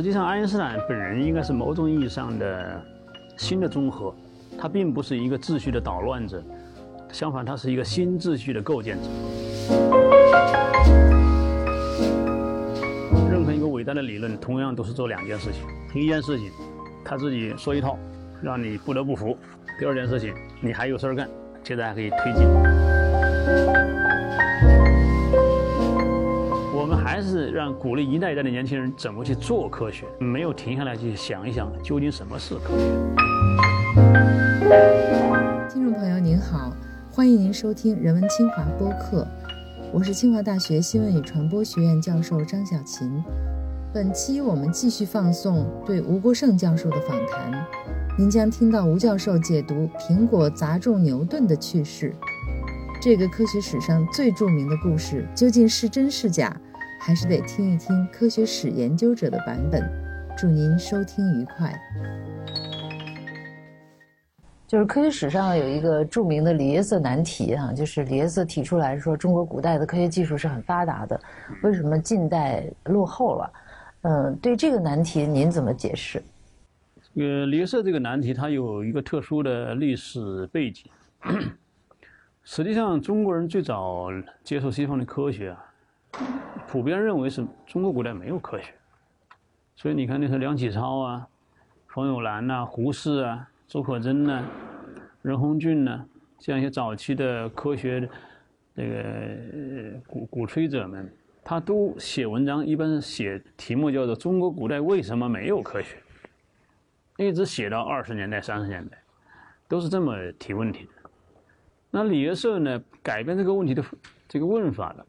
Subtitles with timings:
[0.00, 2.82] 实际上，爱因斯坦本人应该是某种意义上的
[3.36, 4.14] 新的综合，
[4.58, 6.42] 他并不是一个秩序的捣乱者，
[7.12, 9.02] 相反，他是一个新秩序的构建者。
[13.30, 15.60] 任何一个伟大的理论，同样都是做两件事情：
[15.92, 16.50] 第一件事情，
[17.04, 17.98] 他自己说一套，
[18.40, 19.36] 让你不得不服；
[19.78, 20.32] 第二件事情，
[20.62, 21.28] 你还有事儿干，
[21.62, 23.99] 接着还可以推进。
[27.20, 32.84] 还是让鼓励一代一代的年轻人怎么去做科学，没有停下来去想一想究竟什么是科学。
[35.70, 36.74] 听众朋友您好，
[37.12, 39.28] 欢迎您收听人文清华播客，
[39.92, 43.22] 我是清华大学新闻与传播学院教授张小琴。
[43.92, 47.66] 本期我们继续放送对吴国胜教授的访谈，
[48.18, 52.16] 您将听到吴教授解读苹果砸中牛顿的趣事。
[52.98, 56.58] 这个科学史上最著名的故事究竟是真是假？
[57.02, 59.82] 还是得听一听科学史研究者的版本。
[60.36, 61.74] 祝您收听愉快。
[64.66, 71.18] 就是科学史上有一个著名的李耶瑟难题啊，就是李耶瑟提出来说，中国古代的科学技术是很发达的，
[71.62, 73.52] 为什么近代落后了？
[74.02, 76.22] 嗯，对这个难题您怎么解释？
[77.14, 80.84] 呃，李耶瑟这个难题它有一个特殊的历史背景。
[82.44, 84.08] 实际上，中国人最早
[84.44, 85.64] 接受西方的科学啊。
[86.66, 88.72] 普遍认为是中国古代没有科学，
[89.74, 91.26] 所以你看那时候梁启超啊、
[91.86, 94.44] 冯友兰呐、胡适啊、周可桢呐、
[95.22, 96.04] 任鸿俊呐，
[96.38, 98.08] 这样一些早期的科学
[98.76, 105.96] 这个鼓鼓吹者们，他都写文章，一般写题目叫做“中国古代为什么没有科学”，
[107.18, 108.96] 一直写到二十年代、三十年代，
[109.66, 111.10] 都是这么提问题的。
[111.90, 113.84] 那李约瑟呢，改变这个问题的
[114.28, 115.06] 这个问法了。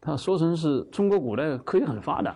[0.00, 2.34] 他说成是中国古代科学很发达，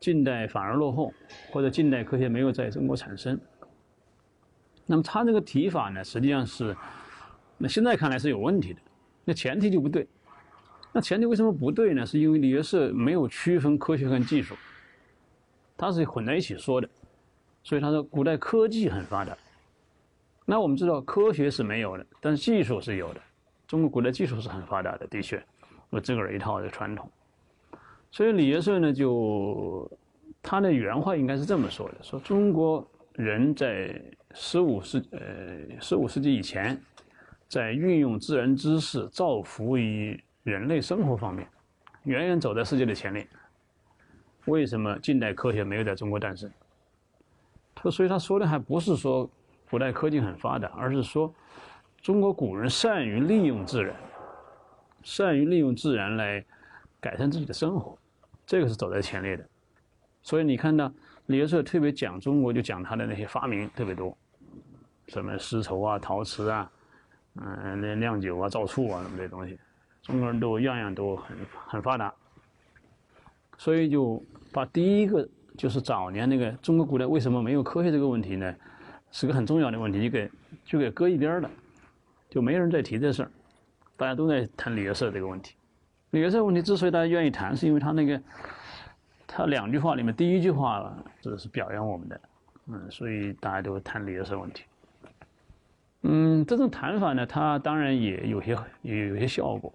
[0.00, 1.12] 近代反而落后，
[1.50, 3.38] 或者近代科学没有在中国产生。
[4.86, 6.74] 那么他这个提法呢，实际上是，
[7.58, 8.80] 那现在看来是有问题的，
[9.24, 10.08] 那前提就不对。
[10.90, 12.06] 那前提为什么不对呢？
[12.06, 14.54] 是因为李约瑟没有区分科学和技术，
[15.76, 16.88] 他是混在一起说的，
[17.62, 19.36] 所以他说古代科技很发达。
[20.46, 23.20] 那我们知道科学是没有的，但是技术是有的，
[23.66, 25.44] 中国古代技术是很发达的，的确。
[25.90, 27.10] 有自个儿一套的传统，
[28.10, 29.90] 所以李约瑟呢，就
[30.42, 33.98] 他的原话应该是这么说的：说中国人在
[34.34, 36.78] 十五世呃十五世纪以前，
[37.48, 41.48] 在运用自然知识造福于人类生活方面，
[42.04, 43.26] 远远走在世界的前列。
[44.44, 46.50] 为什么近代科学没有在中国诞生？
[47.74, 49.28] 他所以他说的还不是说
[49.70, 51.32] 古代科技很发达，而是说
[52.02, 53.94] 中国古人善于利用自然。
[55.08, 56.44] 善于利用自然来
[57.00, 57.96] 改善自己的生活，
[58.44, 59.48] 这个是走在前列的。
[60.20, 60.92] 所以你看到
[61.26, 64.14] 李约瑟特别讲中国，就讲他的那些发明特别多，
[65.06, 66.70] 什么丝绸啊、陶瓷啊，
[67.36, 69.58] 嗯，那酿酒啊、造醋啊什么这东西，
[70.02, 72.12] 中国人都样样都很很发达。
[73.56, 75.26] 所以就把第一个
[75.56, 78.54] 就是早年那个中国古代为什么没有科学这个问题呢，
[79.10, 80.30] 是个很重要的问题，就给
[80.66, 81.50] 就给搁一边了，
[82.28, 83.30] 就没人再提这事儿。
[83.98, 85.56] 大家都在谈李约瑟这个问题。
[86.10, 88.22] 李约瑟问题之所以大家愿意谈，是因为他那个
[89.26, 92.20] 他两句话里面第一句话了这是表扬我们的，
[92.68, 94.62] 嗯，所以大家都会谈李约瑟问题。
[96.02, 99.74] 嗯，这种谈法呢，它当然也有些也有些效果，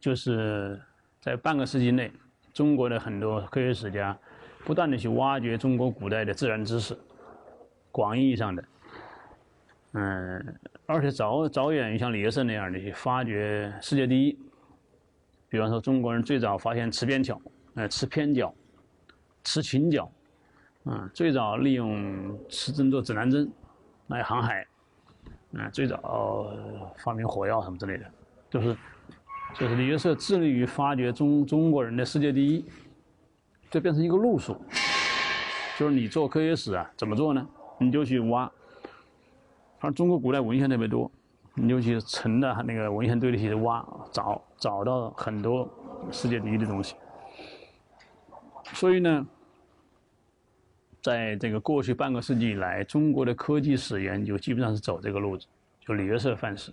[0.00, 0.78] 就是
[1.20, 2.10] 在半个世纪内，
[2.52, 4.18] 中国的很多科学史家
[4.64, 6.98] 不断的去挖掘中国古代的自然知识，
[7.92, 8.64] 广义上的。
[9.92, 10.54] 嗯，
[10.84, 14.38] 而且早早远于像李约瑟那样的去发掘世界第一，
[15.48, 17.40] 比方说中国人最早发现磁边角，
[17.74, 18.54] 呃，磁偏角，
[19.42, 20.10] 磁倾角，
[20.84, 23.50] 啊，最早利用磁针做指南针
[24.08, 24.66] 来航海，
[25.56, 26.52] 啊，最早
[26.98, 28.04] 发明火药什么之类的，
[28.50, 28.76] 就是
[29.54, 32.62] 就是李约瑟致力于发掘中中国人的世界第一，
[33.70, 34.54] 就变成一个路数，
[35.78, 37.48] 就是你做科学史啊，怎么做呢？
[37.78, 38.52] 你就去挖。
[39.80, 41.10] 反正中国古代文献特别多，
[41.56, 45.68] 尤其是沉的那个文献堆里去挖，找找到很多
[46.10, 46.96] 世界第一的东西。
[48.74, 49.26] 所以呢，
[51.00, 55.46] 在这个过去半个世纪以来，中国的科技史研究基本上是走这个路子，
[55.80, 56.72] 就李约瑟范式。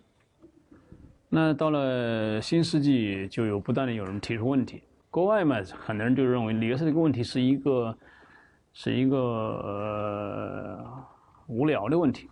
[1.29, 4.81] 那到了新世纪，就有不断的有人提出问题。
[5.09, 7.97] 国外嘛，很多人就认为李约瑟这个问题是一个
[8.73, 10.85] 是一个呃
[11.47, 12.29] 无聊的问题。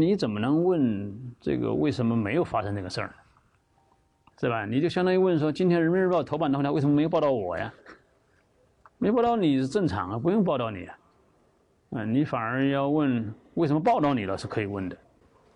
[0.00, 3.14] 你怎么能问这个为什么没有发生这个事儿呢？
[4.38, 4.66] 是吧？
[4.66, 7.72] 你就相当于问说，今天《人民日报》头版头条为什么没有报道我呀？
[8.98, 10.98] 没报道你是正常啊，不用报道你啊，
[11.90, 14.96] 嗯，你反而要问为什么报道你了是可以问的，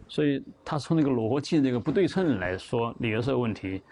[0.09, 3.83] 所以他从那个逻辑这个不对称来说，理由是有问题，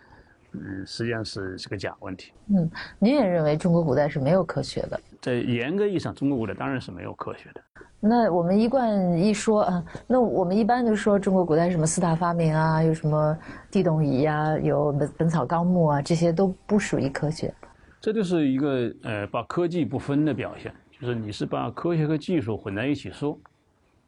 [0.52, 2.32] 嗯，实际上是是个假问题。
[2.48, 5.00] 嗯，您也认为中国古代是没有科学的？
[5.20, 7.60] 在严格意义上，中国古代当然是没有科学的。
[8.00, 13.36] 那我们一贯一说啊，那我们一般就说中国古代什么四大发明啊，有什么
[13.70, 17.52] 地动仪呀，有本本草纲目啊，这些都不属于科学。
[18.00, 23.36] 这就是一个呃把科技不分的表现，就是你是把科学和技术混在一起说。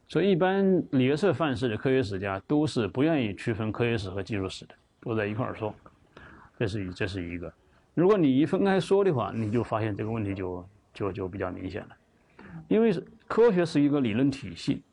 [0.07, 5.73] 所以一般李约瑟范式的科学史家都是不愿意区分科学史和技术史的，都在一块儿说。
[6.61, 7.51] 这是一这是一个。
[7.95, 10.63] 如果你一分开说的话，你就发现这个问题就
[10.93, 11.97] 就就比较明显了。
[12.67, 12.93] 因为
[13.27, 14.83] 科学是一个理论体系，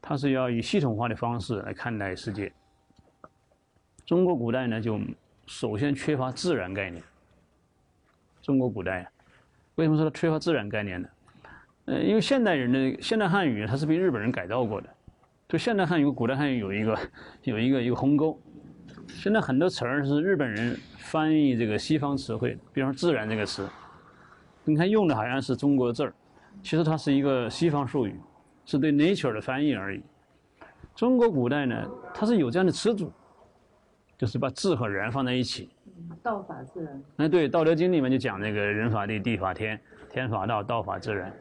[0.00, 2.52] 它是要以系统化的方式来看待世界。
[4.04, 5.00] 中国古代呢，就
[5.46, 7.02] 首先缺乏自然概念。
[8.40, 9.10] 中国古代
[9.74, 11.08] 为什么说它缺乏自然概念呢？
[11.86, 14.88] 呃，因为现代人的现代汉语它是被日本人改造过的，
[15.48, 16.96] 就现代汉语和、古代汉语有一个
[17.42, 18.40] 有一个一个鸿沟。
[19.08, 23.66] 现在很多词儿是日本人翻译这个西方词汇，比方说“自然”这个词，
[24.64, 26.12] 你看用的好像是中国字儿。
[26.62, 28.18] 其实它是一个西方术语，
[28.64, 30.02] 是对 nature 的翻译而已。
[30.94, 33.12] 中国古代呢，它是有这样的词组，
[34.16, 35.68] 就是把自和人放在一起。
[36.22, 37.02] 道法自然。
[37.18, 39.78] 哎，对，《道德经》里面就讲那个人法地，地法天，
[40.10, 41.32] 天法道，道法自然。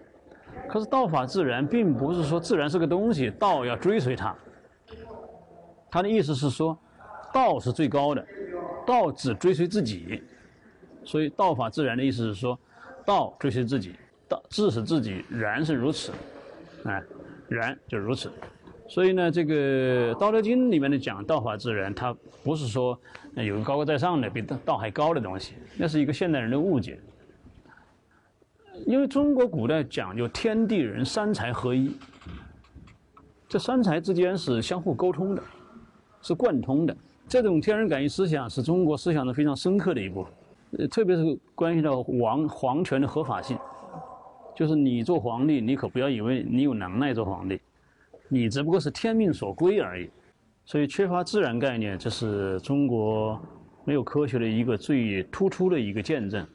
[0.70, 4.36] 可是道法自然，并不是说自然是个东西，道要追随它。
[5.90, 6.78] 他的意思是说，
[7.36, 8.26] 道是最高的，
[8.88, 10.24] 道只追随自己。
[11.04, 12.58] 所以道法自然的意思是说，
[13.06, 13.94] 道追随自己。
[14.28, 16.12] 道自是自己，然是如此，
[16.86, 17.04] 哎，
[17.50, 18.32] 然就如此。
[18.88, 22.98] 所以呢，这个《道德经》里面的讲道法自然，它不是说
[23.36, 27.00] 有个高高在上的比道还高的东西，那是一个现代人的误解。
[28.88, 31.96] 因为中国古代讲究天地人三才合一，
[33.48, 35.44] 这三才之间是相互沟通的，
[36.22, 36.98] 是贯通的。
[37.28, 40.34] 这种天人感应思想是中国思想的非常深刻的一部分，
[40.80, 43.58] 呃，特别是关系到王皇权的合法性。
[44.56, 47.60] 就是你做皇帝，你可不要以为你有能耐做皇帝，
[48.30, 50.10] 你只不过是天命所归而已。
[50.64, 53.40] 所以缺乏自然概念，这是中国
[53.84, 56.46] 没有科学的一个最突出的一个见证。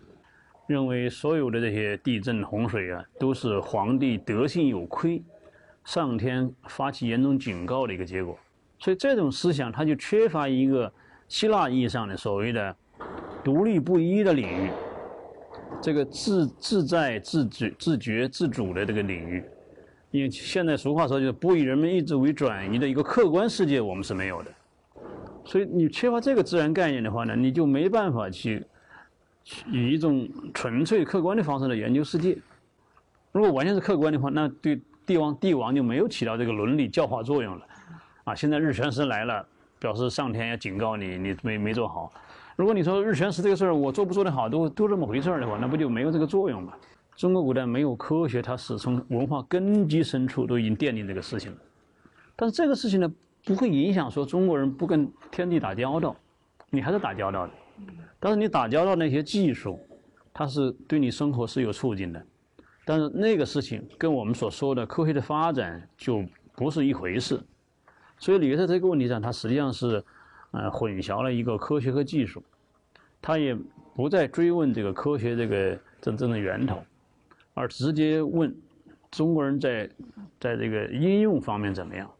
[0.66, 5.20] 认为所有的这些地震、洪水啊，都是皇帝德性有亏，
[5.84, 8.38] 上天发起严重警告的一个结果。
[8.80, 10.90] 所以这种思想，它就缺乏一个
[11.28, 12.74] 希腊意义上的所谓的
[13.44, 14.70] 独立不一的领域。
[15.82, 19.44] 这个自自在、自觉、自觉、自主的这个领域，
[20.10, 24.50] 因为现在俗话说就是不以人们意志为转移的一个客观世界，我们是没有的。
[25.44, 28.62] 所以你缺乏这个自然概念的话呢，你就没办法去
[29.70, 32.36] 以一种纯粹客观的方式来研究世界。
[33.32, 37.66] 如果完全是客观的话，那对帝王帝王就没有起到这个伦理教化作用了。
[38.30, 39.44] 啊，现在日全食来了，
[39.80, 42.12] 表示上天要警告你，你没没做好。
[42.54, 46.72] 如果你说日全食这个事儿，我做不做得好，都都这么回事儿的话，那不就没有这个作用吗？
[47.16, 51.58] 中国古代没有科学，它是从文化根基深处都已经奠定这个事情了。
[52.36, 53.12] 但是这个事情呢，
[53.44, 56.14] 不会影响说中国人不跟天地打交道，
[56.70, 57.52] 你还是打交道的。
[58.20, 59.76] 但是你打交道那些技术，
[60.32, 62.24] 它是对你生活是有促进的。
[62.84, 67.40] 但是那个事情跟我们所说的科学的发展就不是一回事。
[68.20, 70.00] 所以李约瑟这个问题上，它实际上是。
[70.52, 72.42] 呃，混淆了一个科学和技术，
[73.22, 73.56] 他也
[73.94, 76.82] 不再追问这个科学这个真正的源头，
[77.54, 78.52] 而直接问
[79.12, 79.88] 中国人在
[80.40, 82.10] 在这个应用方面怎么样？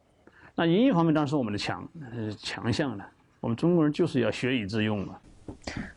[0.55, 3.05] 那应用方面当然是我们的强呃强项了。
[3.41, 5.17] 我们中国人就是要学以致用嘛。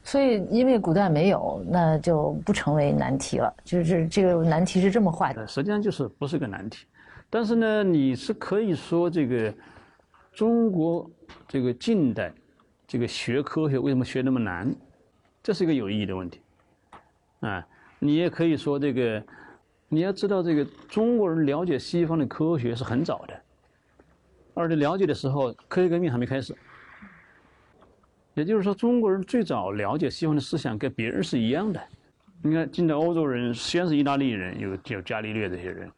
[0.03, 3.53] 所以，因为古代没有，那就不成为难题了。
[3.63, 5.45] 就是这个难题是这么画的。
[5.45, 6.87] 实际上就是不是个难题，
[7.29, 9.53] 但是呢，你是可以说这个
[10.33, 11.09] 中国。
[11.47, 12.33] 这个近代，
[12.87, 14.73] 这个学科学为什么学那么难？
[15.43, 16.39] 这是一个有意义的问题，
[17.41, 17.63] 啊，
[17.99, 19.23] 你也可以说这个，
[19.87, 23.41] 你要知道这个中国人了解西方的科学是很早的，
[24.55, 26.55] 而且了解的时候科学革命还没开始，
[28.33, 31.79] 也就是说中国人最早了解西方的思想跟别人是一样的。
[32.41, 35.91] 你看，近代欧洲人先是意大利人，有有伽利略这些人，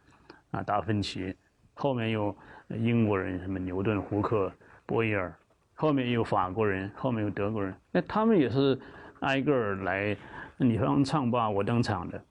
[0.52, 1.34] 啊，达芬奇，
[1.76, 2.36] 后面有
[2.70, 4.52] 英国人，什么牛顿、胡克。
[4.88, 5.34] 波伊尔，
[5.74, 8.80] 后面有法国人，后面有德国人，那他们也是
[9.22, 10.16] 挨个儿来，
[10.58, 12.24] 你方唱罢我登场的，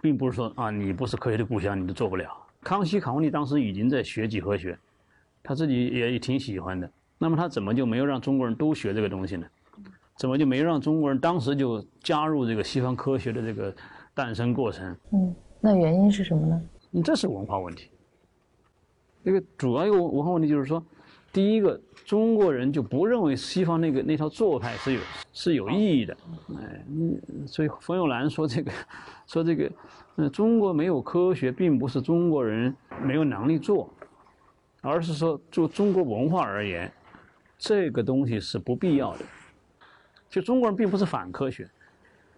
[0.00, 2.34] 并不是说啊，你不是科学的故乡，你都做不了。
[2.62, 4.78] 康熙、康帝当时已经在学几何学，
[5.42, 6.90] 他自己也挺喜欢的。
[7.18, 9.46] 那么他怎么就没有让中国人都学这个东西呢？
[10.16, 13.76] 怎么就没让中国人当时就加入这个西方科学的这个
[14.14, 14.96] 诞生过程。
[15.12, 16.62] 嗯，那原因是什么呢？
[16.92, 17.90] 嗯，这是文化问题。
[19.28, 20.82] 这个主要一个文化问题就是说，
[21.34, 25.00] 第一个，中国人就不认为西方那个那套做派是有
[25.34, 26.16] 是有意义的。
[26.56, 28.72] 哎，嗯，所以冯友兰说这个，
[29.26, 29.70] 说这个，
[30.16, 33.92] 嗯，中国没有科学，并不是中国人没有能力做，
[34.80, 36.90] 而是说就中国文化而言，
[37.58, 39.24] 这个东西是不必要的。
[40.30, 41.68] 就中国人并不是反科学，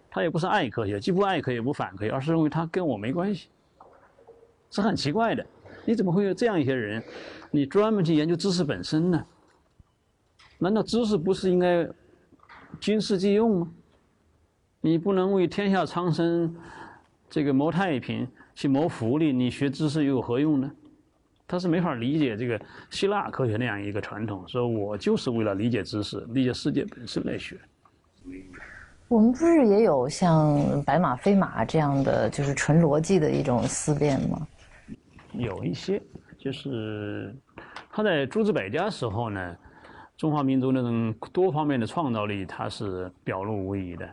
[0.09, 3.47] 他也不是爱科学，既不爱科学也不反科学，而是认为它跟我没关系，
[4.69, 5.45] 是很奇怪的。
[5.85, 7.03] 你怎么会有这样一些人？
[7.49, 9.25] 你专门去研究知识本身呢？
[10.59, 11.87] 难道知识不是应该
[12.79, 13.71] 经世济用吗？
[14.79, 16.55] 你不能为天下苍生
[17.29, 20.71] 这个谋太平，去谋福利，你学知识又有何用呢？
[21.47, 22.59] 他是没法理解这个
[22.89, 27.59] 希腊科学那样一个传统，说我就是为了理解知识、理解世界本身来学。
[29.09, 34.47] 我们不是也有像白马非马这样的，就是纯逻辑的一种思辨吗？
[35.41, 36.01] 有一些，
[36.37, 37.35] 就是
[37.91, 39.55] 他在诸子百家时候呢，
[40.17, 44.07] 中华民族那种多方面的创造力，他是表露无遗的。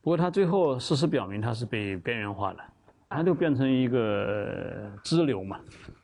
[0.00, 2.58] 不过他最后事实表明，他是被边缘化了，
[3.08, 5.58] 他就变成一个支流嘛。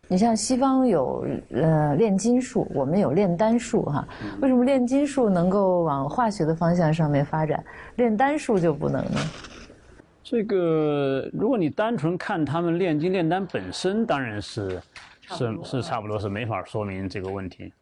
[0.06, 4.06] 你像西方有呃炼金术，我们有炼丹术哈。
[4.42, 7.64] 为什么炼金术能够往化学的方向上面发展，
[7.96, 9.20] 炼丹术就不能呢？
[10.34, 14.82] 这个，如果你单纯看他们炼金炼丹本身，当然是
[15.28, 17.72] 是是差不多是没法说明这个问题，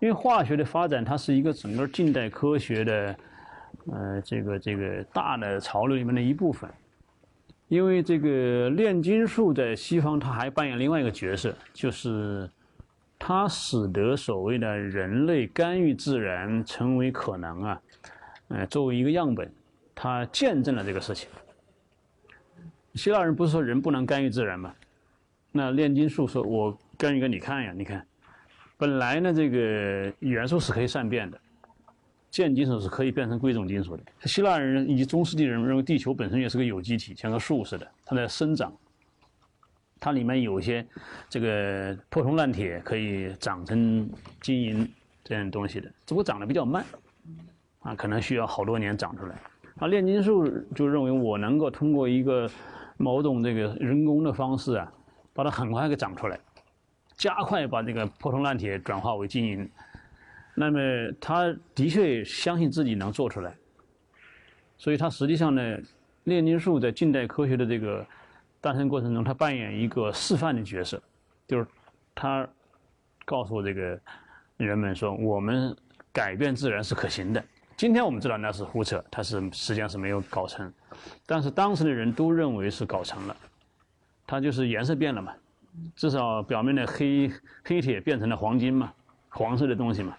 [0.00, 3.16] 因为化学的发展它是一个整个近代科学的
[3.92, 6.70] 呃这个这个大的潮流里面的一部分。
[7.68, 12.48] 因为这个炼金术在西方，它还扮演另外一个角色，就是
[13.18, 17.80] 它使得所谓的人类干预自然成为可能啊。
[18.48, 19.52] 呃，作为一个样本，
[19.94, 21.28] 它见证了这个事情。
[22.98, 24.74] 希腊人不是说人不能干预自然吗？
[25.52, 28.04] 那炼金术说，我干预给你看呀，你看，
[28.76, 31.38] 本来呢，这个元素是可以善变的。
[32.28, 34.02] 贱金属是可以变成贵重金属的。
[34.24, 38.72] 希腊人以及中世纪人认为地球本身也是个有机体，像个树似的，它在生长。
[40.00, 40.84] 它里面有些
[41.28, 44.88] 这个破铜烂铁可以长成金银
[45.22, 46.84] 这样东西的，只不过长得比较慢，
[47.80, 49.36] 啊，可能需要好多年长出来。
[49.78, 52.50] 啊，炼金术就认为我能够通过一个
[52.98, 54.92] 某种这个人工的方式啊，
[55.32, 56.38] 把它很快给长出来，
[57.16, 59.70] 加快把这个破铜烂铁转化为金银。
[60.54, 60.78] 那么
[61.20, 63.54] 他的确相信自己能做出来，
[64.76, 65.78] 所以他实际上呢，
[66.24, 68.04] 炼金术在近代科学的这个
[68.60, 71.00] 诞生过程中，他扮演一个示范的角色，
[71.46, 71.66] 就是
[72.12, 72.46] 他
[73.24, 73.96] 告诉这个
[74.56, 75.76] 人们说，我们
[76.12, 77.44] 改变自然是可行的。
[77.78, 80.70] 今天我们知道那是胡扯，它是实际上是没有搞成，
[81.24, 83.36] 但是当时的人都认为是搞成了，
[84.26, 85.32] 它就是颜色变了嘛，
[85.94, 87.30] 至少表面的黑
[87.62, 88.92] 黑铁变成了黄金嘛，
[89.28, 90.16] 黄色的东西嘛。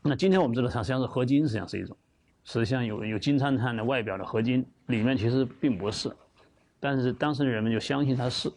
[0.00, 1.94] 那今天我们知道它实际上是合金，实际上是一种，
[2.44, 6.10] 实际上有有金灿灿的外表的合金，里面其实并不是，
[6.80, 8.50] 但是当时的人们就相信它是。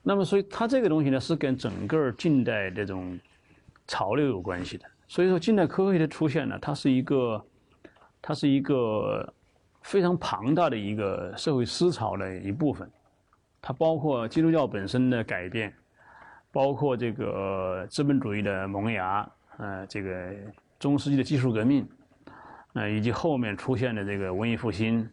[0.00, 3.18] 那么所以它这个东西呢，是跟整个近代这种
[3.88, 4.84] 潮流有关系的。
[5.08, 7.44] 所以说近代科学的出现呢，它是一个，
[8.20, 9.32] 它是一个
[9.82, 12.90] 非常庞大的一个社会思潮的一部分，
[13.62, 15.72] 它包括基督教本身的改变，
[16.50, 19.28] 包括这个资本主义的萌芽。
[19.58, 20.34] 呃，这个
[20.78, 21.88] 中世纪的技术革命，
[22.74, 25.08] 呃，以及后面出现的这个文艺复兴、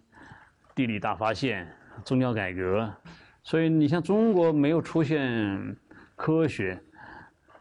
[0.75, 1.65] 地理大发现、
[2.03, 2.93] 宗教改革，
[3.41, 5.77] 所以你像中国没有出现
[6.17, 6.77] 科学，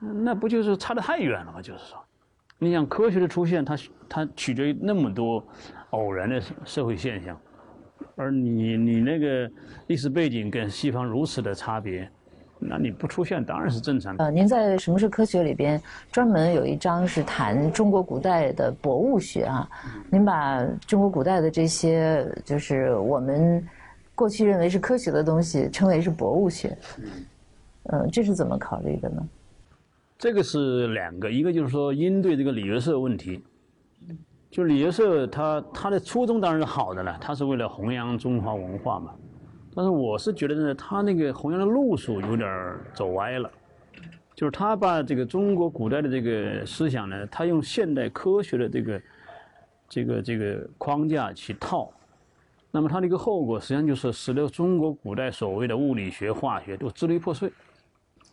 [0.00, 1.62] 那不就是差得太远了吗？
[1.62, 2.01] 就是说，
[2.62, 3.76] 你想科学的出现，它
[4.08, 5.44] 它取决于那么多
[5.90, 7.36] 偶然的社会现象，
[8.14, 9.50] 而你你那个
[9.88, 12.08] 历史背景跟西方如此的差别。
[12.64, 14.22] 那你不出现当然是正常的。
[14.22, 19.68] 呃，您在《什么是科学》里边专门有一章是谈中国古代的博物学啊。
[20.08, 23.66] 您把中国古代的这些就是我们
[24.14, 26.78] 过去认为是科学的东西称为是博物学。
[27.86, 29.28] 嗯，这是怎么考虑的呢？
[30.22, 33.42] 这个是两个，一个就是说应对这个李约瑟问题。
[34.52, 39.12] 就李约瑟他他的初衷当然是好的了，他是为了弘扬中华文化嘛。
[39.74, 42.48] 但是我是觉得呢，他那个弘扬的路数有点
[42.94, 43.50] 走歪了，
[44.36, 49.02] 就是他把这个中国古代的这个思想呢，他用现代科学的这个
[49.88, 51.92] 这个这个框架去套，
[52.70, 57.52] 那么他的一个后果实际上就是使得中国古代所谓的物理学、化学都支离破碎。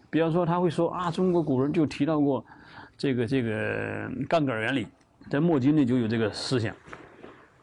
[0.09, 2.43] 比方说，他会说啊，中国古人就提到过
[2.97, 4.87] 这个这个杠杆原理，
[5.29, 6.75] 在墨经里就有这个思想。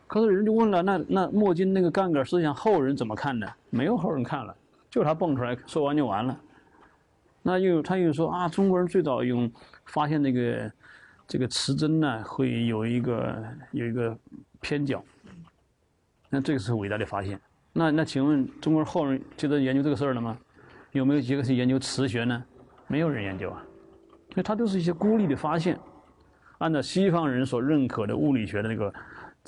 [0.07, 3.53] 可是人就问了，那那墨金那个杠杆思想后人怎么看的？
[3.71, 4.55] 没有后人看了，
[4.89, 6.39] 就他蹦出来说完就完了。
[7.43, 9.51] 那又他又说啊，中国人最早用
[9.87, 10.73] 发现那个
[11.27, 14.17] 这个磁针呢，会有一个有一个
[14.61, 15.03] 偏角，
[16.31, 17.41] 那这个是伟大的发现。
[17.73, 20.39] 那那请问中国人后人接着研究这个事儿了吗？
[20.97, 22.45] 有没有几个是研究磁学呢？
[22.87, 23.63] 没有人研究啊，
[24.33, 25.79] 所以它都是一些孤立的发现，
[26.59, 28.93] 按照西方人所认可的物理学的那个。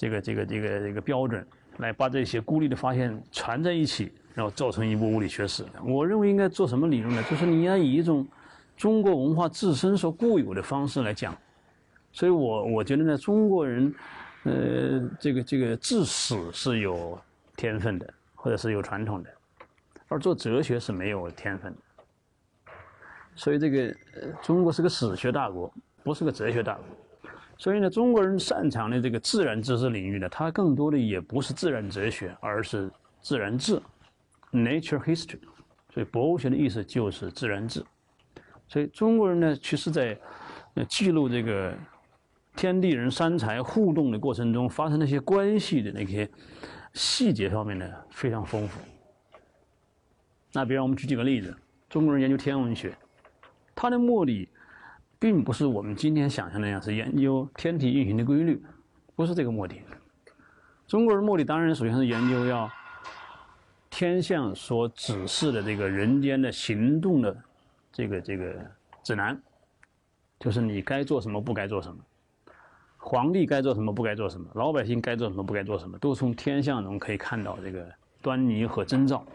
[0.00, 1.44] 这个这个这个这个标准，
[1.78, 5.64] 来把这些孤立的发现串在一起，然后造成一部物理学史。
[5.84, 7.22] 我认为应该做什么理论呢？
[7.28, 8.24] 就是你要以一种
[8.76, 11.36] 中国文化自身所固有的方式来讲。
[12.12, 13.92] 所以我我觉得呢，中国人，
[14.44, 17.18] 呃，这个这个治史是有
[17.56, 19.30] 天分的，或者是有传统的，
[20.08, 21.78] 而做哲学是没有天分的。
[23.36, 23.94] 所以这个
[24.42, 25.72] 中国是个史学大国，
[26.02, 26.84] 不是个哲学大国。
[27.56, 33.80] 所以呢，中国人擅长的这个自然知识领域呢，它更多的也不是自然哲学，而是自然志
[34.52, 35.40] （nature history）。
[35.92, 37.84] 所以博物学的意思就是自然志。
[38.68, 40.16] 所以中国人呢，其实在
[40.88, 41.74] 记录这个
[42.54, 46.28] 天地人三才互动的过程中发生那些关系的那些
[46.92, 48.80] 细节方面呢，非常丰富。
[50.58, 51.56] 那比如我们举几个例子，
[51.88, 52.92] 中国人研究天文学，
[53.76, 54.48] 他的目的。
[55.20, 58.62] 并不是我们今天想象那样，是研究天体运行的规律，
[59.16, 59.74] 不是这个目的。
[60.86, 62.70] 中国人目的当然首先是研究要
[63.90, 67.36] 天象所指示的这个人间的行动的
[67.92, 68.64] 这个这个
[69.02, 69.36] 指南，
[70.38, 71.98] 就是你该做什么，不该做什么，
[72.96, 77.84] 皇帝该做什么，不该做什么，老百姓该做什么，不该做什么，都从天象中可以看到这个
[78.22, 79.26] 端倪和征兆，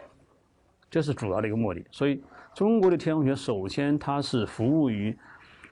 [0.94, 1.84] 这是主要的一个目的。
[1.90, 2.22] 所以，
[2.54, 5.18] 中国的天文学首先它是服务于。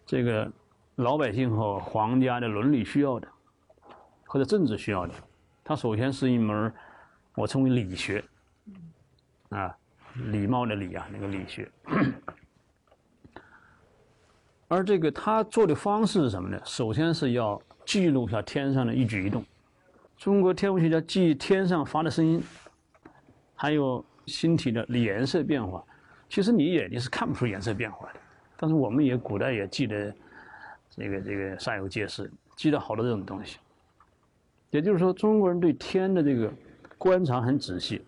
[0.04, 0.50] 这个
[0.96, 3.28] 老百姓和皇家的伦理需要的，
[4.26, 5.14] 或者政治需要的，
[5.62, 6.74] 它首先是一门
[7.36, 8.22] 我称为理学，
[9.50, 9.72] 啊，
[10.32, 11.70] 礼貌的礼啊，那个理学。
[14.66, 16.60] 而这个他做的方式是什么呢？
[16.64, 19.44] 首先是要记录下天上的一举一动。
[20.16, 22.42] 中国天文学家记天上发的声音，
[23.54, 25.82] 还有星体的颜色变化。
[26.28, 28.20] 其实你眼睛是看不出颜色变化的。
[28.56, 30.14] 但是我们也古代也记得，
[30.90, 33.58] 这个这个煞有介事，记得好多这种东西。
[34.70, 36.50] 也就是说，中国人对天的这个
[36.96, 38.00] 观察很仔细，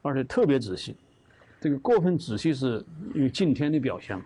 [0.00, 0.96] 而且特别仔细。
[1.60, 2.82] 这个过分仔细是
[3.12, 4.24] 与敬天的表现嘛？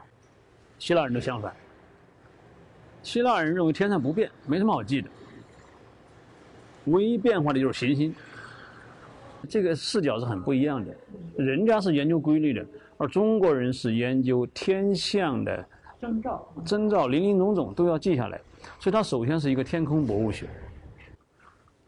[0.78, 1.52] 希腊人都相反。
[3.02, 5.10] 希腊人认为天上不变，没什么好记的，
[6.84, 8.14] 唯一变化的就是行星。
[9.44, 10.94] 这个视角是很不一样的，
[11.36, 12.66] 人家是研究规律的。
[12.96, 15.68] 而中国人是研究天象的
[16.00, 18.40] 征兆，征兆林林总总都要记下来，
[18.78, 20.48] 所以它首先是一个天空博物学。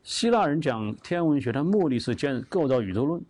[0.02, 3.22] 希腊人讲天文学，它目的是建构造宇宙论。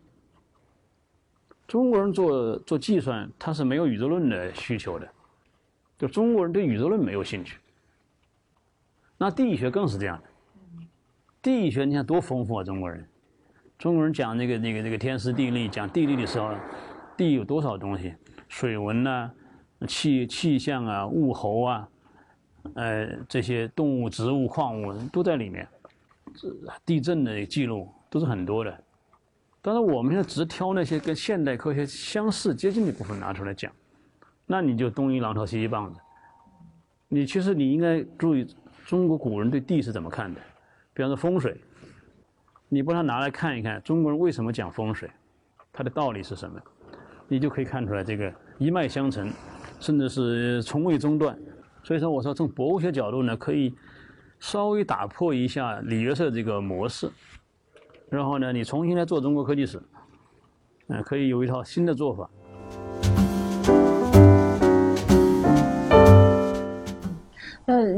[1.69, 5.09] 中国人做做计算，他是没有宇宙论的需求的，
[5.99, 7.59] 就中国人对宇宙论没有兴趣。
[9.19, 10.29] 那地理学更是这样的，
[11.43, 12.63] 地理学你看多丰富啊！
[12.63, 13.07] 中国人，
[13.79, 16.51] 中国人讲那个那个那个天时地利，讲地利的时候。
[17.17, 18.15] 地有多少东西？
[18.47, 19.31] 水文呐，
[19.89, 21.89] 气气象啊，物候啊，
[22.75, 25.67] 呃，这些动物、植物、矿物都在里面。
[26.35, 26.49] 这
[26.85, 28.85] 地震的记录都是很多的。
[29.63, 33.73] 但是，我们现在只挑那些跟现代科学相似、接近的部分拿出来讲，
[34.45, 35.99] 那你就东一榔头西一棒子。
[37.09, 38.47] 你其实你应该注意
[38.85, 40.41] 中国古人对地是怎么看的。
[40.93, 41.59] 比方说风水，
[42.69, 45.11] 你把它拿来看一看，中国人为什么讲风水，
[45.73, 46.61] 它的道理是什么？
[47.29, 49.33] 你就可以看出来，这个一脉相承，
[49.81, 51.39] 甚至是从未中断。
[51.83, 53.75] 所以说，我说从博物学角度呢，可以
[54.41, 57.11] 稍微打破一下李约瑟这个模式，
[58.09, 59.81] 然后呢，你重新来做中国科技史，
[60.89, 62.29] 嗯，可以有一套新的做法。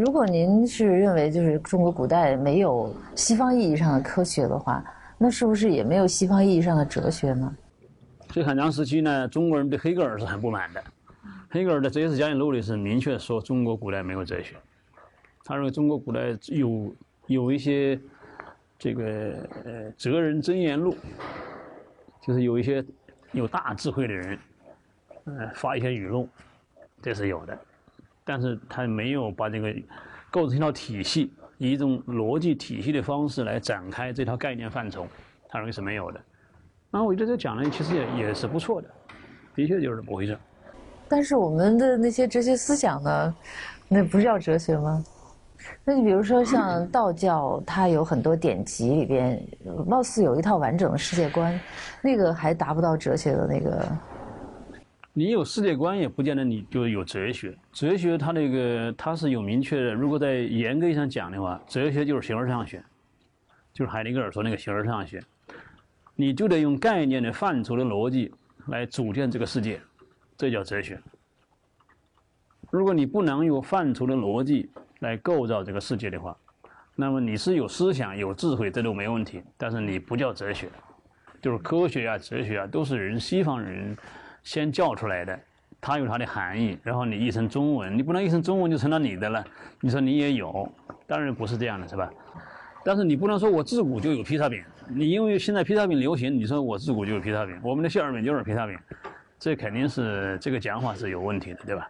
[0.08, 4.82] 如果您是认为就是中国古代没有西方意义上的科学的话，
[5.18, 7.54] 那是不是也没有西方意义上的哲学呢？
[8.32, 10.82] 所以很长时期呢，中国人对黑格尔是很不满的。
[11.50, 14.56] 黑格尔的《哲学史讲演录》里是明确说中国古代没有哲学。
[15.44, 16.90] 他认为中国古代有
[17.26, 18.00] 有一些
[18.78, 19.34] 这个
[19.66, 20.96] 呃哲人真言录，
[22.26, 22.82] 就是有一些
[23.32, 24.38] 有大智慧的人，
[25.26, 26.26] 呃发一些语录，
[27.02, 27.58] 这是有的。
[28.28, 29.74] 但是他没有把这个
[30.30, 35.06] 构成一套体系，以一种逻辑体系的方式来展开这套概念范畴，
[35.48, 36.20] 他认为是没有的。
[36.90, 38.88] 那我觉得这讲的其实也也是不错的，
[39.54, 40.36] 的确就是这么回事。
[41.08, 43.34] 但是我们的那些哲学思想呢，
[43.88, 45.02] 那不叫哲学吗？
[45.82, 49.42] 那你比如说像道教，它有很多典籍里边，
[49.86, 51.58] 貌似有一套完整的世界观，
[52.02, 53.88] 那个还达不到哲学的那个。
[55.18, 57.52] 你有世界观也不见得你就有哲学。
[57.72, 62.80] 哲学它那个它是有明确的，如果在严格意义上讲的话，哲学就是形而上学，
[63.72, 65.20] 就是海德格尔说那个形而上学，
[66.14, 68.32] 你就得用概念的范畴的逻辑
[68.68, 69.80] 来组建这个世界，
[70.36, 70.96] 这叫哲学。
[72.70, 76.38] 如果你不能用范畴的逻辑来构造这个世界的话，
[76.94, 79.42] 那么你是有思想、有智慧，这都没问题。
[79.56, 80.68] 但是你不叫哲学，
[81.42, 83.96] 就是科学啊、哲学啊，都是人西方人
[84.48, 85.38] 先叫出来的，
[85.78, 89.44] 它有它的含义，然后你译成中文，你不能译成中文就成了你的了。
[89.82, 90.66] 你说你也有，
[91.06, 92.10] 当然不是这样的，是吧？
[92.82, 98.74] 但是你不能说我自古就有披萨饼，你因为现在披萨饼流行，你说我自古就有披萨饼，我们的馅儿饼就是披萨饼，
[99.38, 101.86] 这肯定是这个讲法是有问题的，对吧？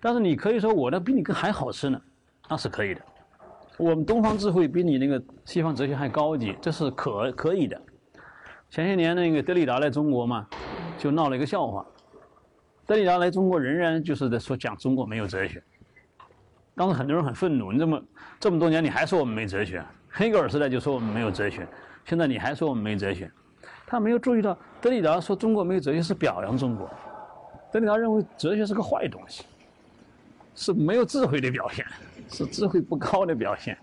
[0.00, 2.00] 但是你可以说我的比你更还好吃呢，
[2.48, 3.00] 那是可以的。
[3.78, 7.76] 我们东方智慧比你那个西方哲学还高级，这是可可以的。
[8.70, 10.46] 前些年那个德里达来中国嘛，
[10.98, 11.84] 就闹了一个笑话。
[12.86, 15.62] 德里达来中国仍然就是在说讲中国没有哲学。
[16.74, 18.02] 当时很多人很愤怒，你这么
[18.38, 19.84] 这么多年你还说我们没哲学？
[20.08, 21.66] 黑格尔时代就说我们没有哲学，
[22.04, 23.30] 现在你还说我们没哲学？
[23.86, 26.88] 他没有注意到德里达说中国没有哲学是表扬中国。
[27.72, 29.44] 德里达认为哲学是个坏东西。
[30.58, 31.84] 是没有智慧的表现，
[32.30, 33.76] 是智慧不高的表现，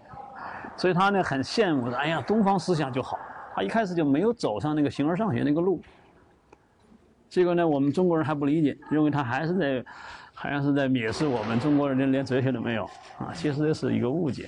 [0.75, 3.19] 所以他呢很羡慕，哎呀，东方思想就好。
[3.53, 5.79] 他一开始就没有走上那个形而上学那个路。
[7.33, 9.83] 结果呢，我们中国人还不理解，认为他还是在，
[10.35, 12.83] 好像是在蔑视我们中国人，连哲学都没有
[13.17, 13.33] 啊。
[13.33, 14.47] 其实这是一个误解。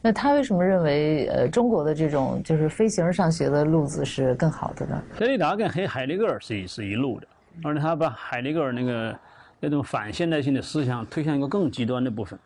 [0.00, 5.02] 那他为什么认为呃中国的这种就是非形而上学的路子是更好的呢？
[5.18, 7.26] 德里达跟黑海德格尔是一是一路的，
[7.64, 9.18] 而且他把海德格尔那个。
[9.64, 12.36] 那种反现代性的思想推向一个更极端的部分，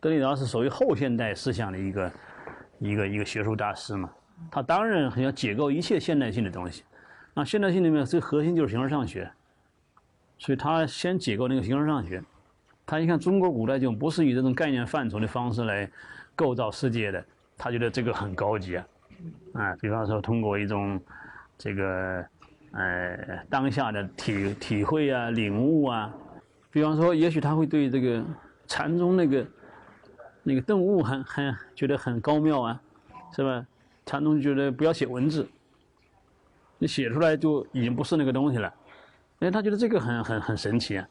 [0.00, 2.12] 德里达是属于后现代思想的一个
[2.78, 4.08] 一个一个学术大师嘛，
[4.50, 6.82] 他当然很要解构一切现代性的东西，
[7.34, 9.30] 那现代性里面最核心就是形而上学，
[10.38, 12.22] 所以他先解构那个形而上学，
[12.84, 15.90] 他一看中国古代就不是以这种概念范畴的方式来
[16.36, 17.24] 构造世界的，
[17.56, 18.86] 他觉得这个很高级啊，
[19.54, 21.00] 啊，比方说通过一种
[21.56, 22.24] 这个
[22.72, 26.12] 呃当下的体体会啊、领悟啊。
[26.70, 28.24] 比方说，也许他会对这个
[28.66, 29.46] 禅宗那个
[30.42, 32.80] 那个顿悟很很觉得很高妙啊，
[33.36, 33.66] 是吧？
[34.06, 35.46] 禅宗觉得不要写文字，
[36.82, 38.74] 你写出来就已经不是那个东西了。
[39.38, 41.08] 哎，他觉得这个很很很神奇啊，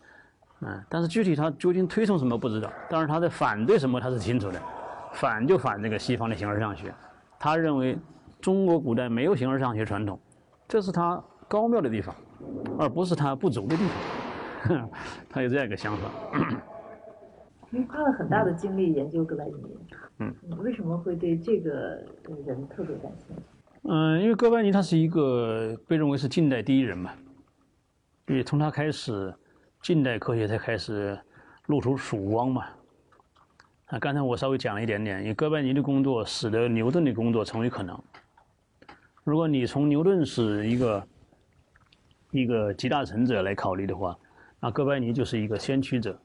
[0.59, 0.83] 嗯。
[0.89, 4.61] 但是具体他究竟推崇什么不知道，但是他在反对什么他是清楚的，
[5.13, 6.93] 反就反这个西方的形而上学。
[7.39, 7.97] 他认为
[8.41, 10.19] 中国古代没有形而上学传统，
[10.67, 12.13] 这是他高妙的地方，
[12.77, 13.83] 而不是他不足的地
[14.67, 14.89] 方。
[15.31, 16.11] 他有这样一个想法。
[17.69, 19.53] 您花了很大的精力研究哥白尼，
[20.19, 21.97] 嗯，为什么会对这个
[22.45, 23.43] 人特别感兴趣？
[23.83, 27.11] 嗯，因为哥白尼他是一个被认为是近代第一人嘛，
[28.27, 29.33] 因为从他开始，
[29.81, 31.19] 近代科学才开始
[31.65, 32.65] 露出曙光嘛。
[33.85, 37.99] 啊，刚才我稍微讲了一点点，因为哥白尼的工作使得牛顿的工作成为可能。
[39.23, 41.07] 如果你从牛顿是一个
[42.29, 44.15] 一个集大成者来考虑的话，
[44.59, 46.17] 那哥白尼就是一个先驱者，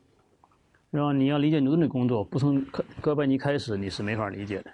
[0.90, 4.70] 然后你要理解牛顿的工作，不从哥哥白尼开始，你是没法理解的。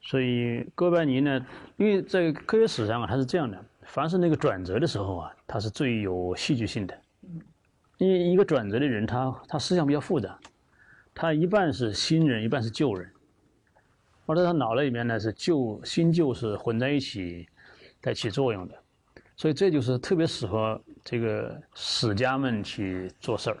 [0.00, 6.98] 所以哥白尼呢，因为在科学史上啊，它是这样的：凡是那个转折的时候啊，它是最有戏剧性的。
[7.98, 10.38] 因为一个转折的人，他他思想比较复杂，
[11.12, 13.10] 他一半是新人，一半是旧人，
[14.24, 17.48] 或者他脑袋里面呢，是旧新旧是混在一起
[18.00, 18.74] 在起作用的。
[19.34, 23.58] 所以这就是特别适合这个史家们去做事儿。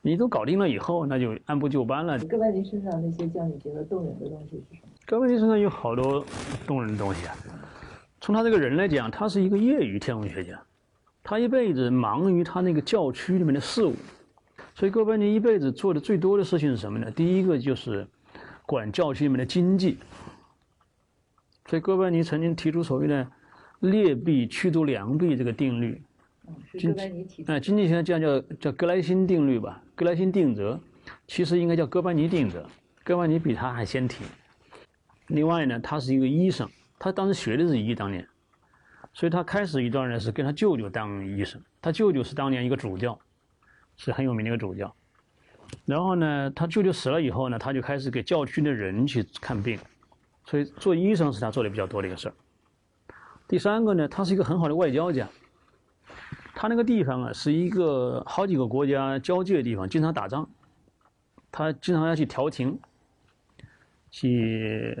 [0.00, 2.18] 你都搞定了以后，那就按部就班了。
[2.20, 4.88] 哥白尼身上那些叫你觉得动人的东西是什么？
[5.06, 6.26] 哥白尼身上有好多
[6.66, 7.34] 动人的东西啊。
[8.20, 10.60] 从他这个人来讲，他是一个业余天文学家，
[11.22, 13.94] 他一辈子忙于他那个教区里面的事务。
[14.74, 17.10] 所以哥白尼一辈子做的最多的事情是什么呢？
[17.10, 18.06] 第一个就是
[18.66, 19.98] 管教区里面的经济。
[21.66, 23.26] 所以哥白尼曾经提出所谓的。
[23.80, 26.02] 劣币驱逐良币这个定律，
[26.72, 30.80] 是哥白尼提哎，经济学家叫叫格莱辛定律吧，格莱辛定则，
[31.28, 32.66] 其实应该叫哥白尼定则，
[33.04, 34.24] 哥白尼比他还先提。
[35.28, 38.26] 另外呢，他是一个医生，他当时学的是医，当年，
[39.12, 43.18] 所以他开始一段呢是跟他舅舅当医生，他舅舅是当年一个主教，
[43.96, 44.94] 是很有名的一个主教。
[45.84, 49.78] 然后呢，他舅舅死了以后呢，他就开始给教区的人去看病，
[50.44, 52.34] 所以做医生是他做的比较多的一个事儿。
[53.48, 55.28] 第三个呢，他是一个很好的外交家。
[56.54, 60.48] 他那个地方啊，是一个好几个国家交界的地方，经常打仗。
[61.50, 62.78] 他经常要去调停，
[64.16, 64.96] 去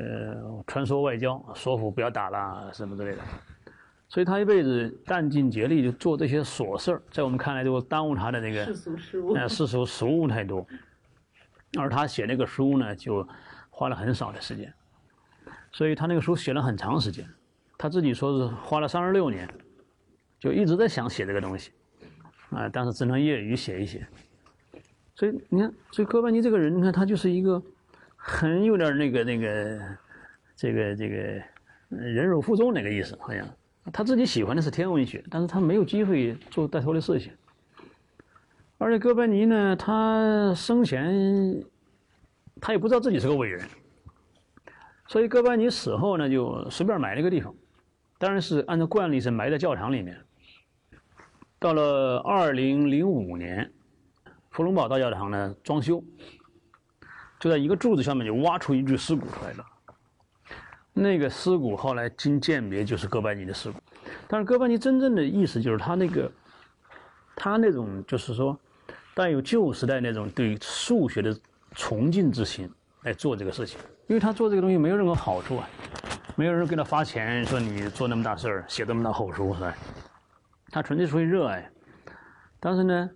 [0.66, 3.22] 穿梭外交，说服不要打了什么之类的。
[4.10, 10.66] 所以他一辈子弹尽竭力就做这些琐事儿，在我们看来就耽误他的那个世俗事务，呃，世俗俗务太多。
[11.78, 13.26] 而他写那个书呢，就
[13.70, 14.70] 花了很少的时间，
[15.72, 17.26] 所以他那个书写了很长时间。
[17.78, 19.48] 他自己说是花了三十六年，
[20.38, 21.72] 就一直在想写这个东西，
[22.50, 24.06] 啊，但是只能业余写一写。
[25.14, 27.62] 所以你看，所以哥白尼这个人，你看他就是一个
[28.28, 29.80] 很有点那个那个
[30.56, 31.16] 这个这个
[31.88, 33.46] 忍辱负重那个意思，好像。
[33.92, 37.32] 他自己喜欢的是天文学，但是他没有机会做带头的事情。
[38.78, 41.62] 而且哥白尼呢，他生前
[42.60, 43.64] 他也不知道自己是个伟人，
[45.06, 47.54] 所以哥白尼死后呢，就随便埋了个地方，
[48.18, 50.18] 当然是按照惯例是埋在教堂里面。
[51.60, 53.72] 到了二零零五年，
[54.50, 56.02] 弗隆堡大教堂呢装修，
[57.46, 59.64] 就在一个柱子下面就挖出一具尸骨出来了。
[60.92, 63.78] 那个尸骨后来经鉴别就是哥白尼的尸骨，
[64.26, 66.28] 但是哥白尼真正的意思就是他那个，
[67.36, 68.58] 他那种就是说
[69.14, 71.38] 带有旧时代那种对数学的
[71.72, 72.68] 崇敬之心
[73.02, 73.78] 来做这个事情，
[74.08, 75.68] 因为他做这个东西没有任何好处啊，
[76.34, 79.72] 没有人给他发钱说你做那么大事儿写这么大厚书是吧？
[80.72, 81.70] 他纯粹出于热爱，
[82.58, 83.10] 但是呢，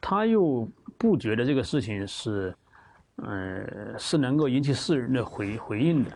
[0.00, 2.54] 他又不觉得这个事情是，
[3.22, 6.10] 呃，是能够引起世人的回回应的。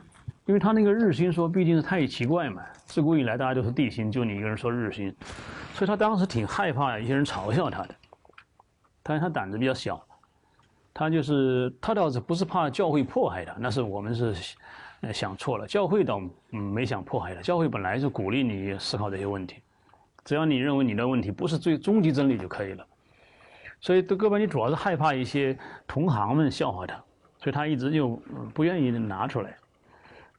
[0.44, 5.14] 因为他那个日心说毕竟是太奇怪嘛，自古以来大家都是地心，就你一个人说日心，
[5.72, 7.94] 所以他当时挺害怕一些人嘲笑他的。
[9.04, 10.04] 但是他胆子比较小，
[10.92, 14.34] 他就是他倒是不是怕教会迫害他，那是我们是
[15.12, 19.62] 想错了，教会倒没想迫害他，教会本来是鼓励你思考这些问题，
[20.24, 22.86] 只要你认为你的问题不是最终极真理就可以了。
[23.82, 26.94] 所以，德哥白尼主要是害怕一些同行们笑话他，
[27.36, 28.16] 所以他一直就
[28.54, 29.56] 不愿意拿出来。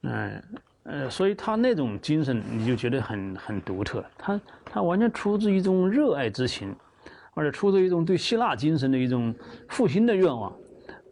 [0.03, 0.43] 嗯，
[0.83, 4.01] 呃，所以他那种精神，你就觉得很很独特。
[4.17, 6.73] 他他完全出自一种热爱之情，
[7.33, 9.35] 而且出自一种对希腊精神的一种
[9.67, 10.53] 复兴的愿望，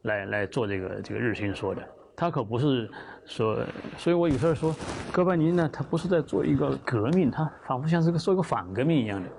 [0.04, 1.82] 来来做这个这个日心说的。
[2.16, 2.90] 他可不是
[3.26, 3.60] 说，
[3.98, 4.74] 所以我有时候说，
[5.12, 9.30] 哥白尼呢，他不是在做一个革命，他仿佛像是个做一个反革命一样的。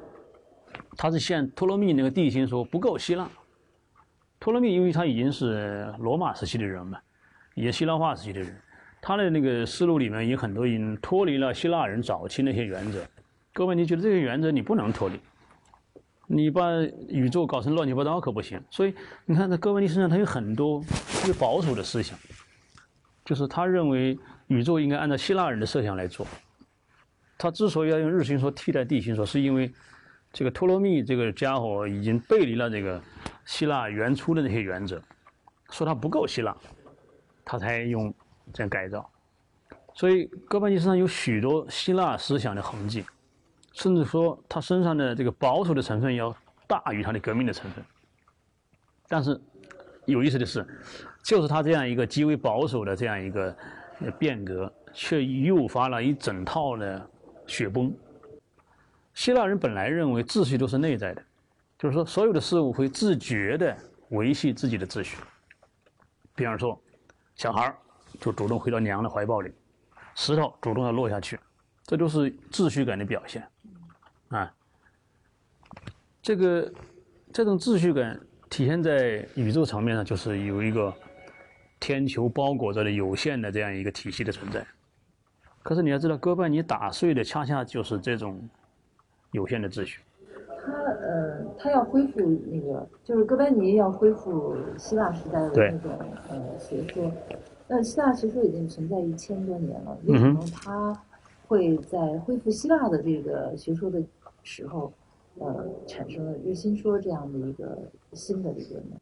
[0.96, 3.28] 他是像托勒密那个地心说不够希腊。
[4.38, 6.98] 托勒密因为他已经是罗马时期的人嘛，
[7.54, 8.60] 也希腊化时期的人。
[9.00, 13.04] 他的那个思路里面有很多已经脱离了希腊人早期那些原则。
[13.52, 15.20] 哥白尼觉得这些原则你不能脱离，
[16.26, 18.62] 你把宇宙搞成乱七八糟可不行。
[18.70, 18.94] 所以
[19.26, 22.18] 你看，在哥白尼身上，他有很多特别保守的思想，
[23.24, 26.26] 就是他认为宇宙应该按照希腊人的设想来做。
[27.36, 29.70] 他之所以要用日心说替代地心说，是因为
[30.32, 33.00] 这个托勒密这个家伙已经背离了这个
[33.44, 35.00] 希腊原初的那些原则，
[35.70, 36.56] 说他不够希腊，
[37.44, 38.12] 他才用。
[38.52, 39.08] 这样改造，
[39.94, 43.02] 所以哥白尼身上有许多希腊思想的痕迹，
[43.72, 47.82] 甚至说他身上的这个保守的成分要大于他的革命的成分。
[49.08, 49.40] 但是
[50.06, 50.66] 有意思的是，
[51.22, 53.56] 就是他这样一个极为保守的这样一个
[54.18, 57.08] 变革，却诱发了一整套的
[57.46, 57.94] 雪崩。
[59.14, 61.22] 希腊人本来认为秩序都是内在的，
[61.78, 63.76] 就是说所有的事物会自觉地
[64.10, 65.16] 维系自己的秩序。
[66.34, 66.80] 比方说，
[67.34, 67.76] 小孩儿。
[68.20, 69.50] 就主动回到娘的怀抱里，
[70.14, 71.40] 石头主动要落下去，
[71.84, 73.42] 这都是秩序感的表现，
[74.28, 74.54] 啊，
[76.20, 76.72] 这个
[77.32, 78.20] 这种秩序感
[78.50, 80.94] 体现在宇宙层面上，就是有一个
[81.80, 84.64] 天球包裹着的有限的这样一个体系的存在。
[85.62, 88.46] 可是你要知道，哥白尼打碎的恰恰就是这种
[89.32, 90.00] 有限的秩序。
[90.64, 97.12] 他呃，他要恢复那个，就是哥白尼要恢复希腊时代的那种呃学说。
[97.66, 100.92] 那希腊学说已经存在一千多年了，为什么他
[101.48, 104.00] 会在恢复希腊的这个学说的
[104.42, 104.92] 时候，
[105.38, 107.76] 呃，产生了日心说这样的一个
[108.12, 108.96] 新的理论呢？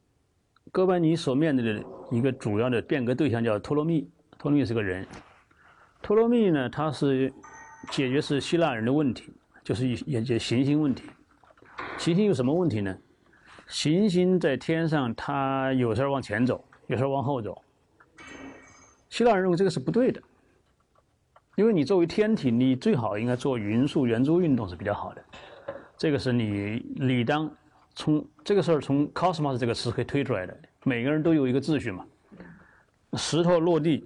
[0.73, 5.05] 哥白尼所面对的一个主要的变革对象叫托勒密，托勒密是个人。
[6.01, 7.31] 托勒密呢，他是
[7.91, 9.33] 解决是希腊人的问题，
[9.71, 11.05] 就是研究行星问题。
[11.97, 12.93] 行星有什么问题呢？
[13.69, 17.57] 行星在天上，它有时候往前走，有时候往后走。
[19.11, 20.21] 希腊人认为这个是不对的，
[21.55, 25.25] 因为你作为天体，你最好应该做匀速圆周运动是比较好的，
[25.97, 27.49] 这个是你理当
[27.95, 30.59] 从这个事儿从 cosmos 这个词可以推出来的。
[30.83, 32.05] 每个人都有一个秩序嘛，
[33.13, 34.05] 石头落地，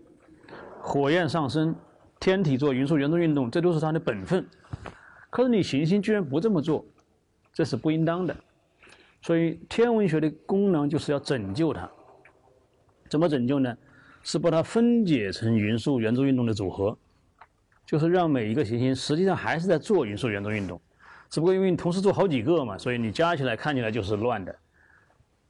[0.78, 1.74] 火焰上升，
[2.20, 4.46] 天体做匀速圆周运动，这都是它的本分。
[5.34, 6.86] 可是你行星居然不这么做，
[7.52, 8.36] 这是不应当的。
[9.20, 11.90] 所以天文学的功能就是要拯救它，
[13.08, 13.76] 怎么拯救呢？
[14.22, 16.96] 是把它分解成匀速圆周运动的组合，
[17.84, 20.80] 就是让每一个行星实际上还是在做匀速圆周运动，
[21.28, 24.56] 只不过因为你同时做好几个嘛，所以你加起来看起来就是乱的。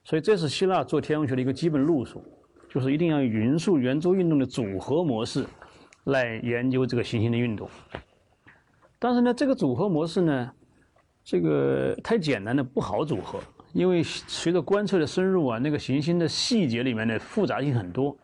[0.03, 2.25] 所以这是希腊做天文学的一个基本路数，
[2.71, 5.45] 就是一定要匀速圆周运动的组合模式
[6.05, 7.69] 来研究这个行星的运动。
[9.05, 10.51] 但是呢，这个组合模式呢，
[11.23, 13.39] 这个太简单的不好组合，
[13.75, 18.17] 因为随着观测的深入啊，那个行星的细节里面的复杂性很多。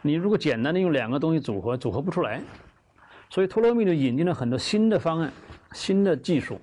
[0.00, 2.40] 你如果简单的用两个东西组合，组合不出来，
[3.28, 5.32] 所以托勒密就引进了很多新的方案、
[5.72, 6.56] 新的技术。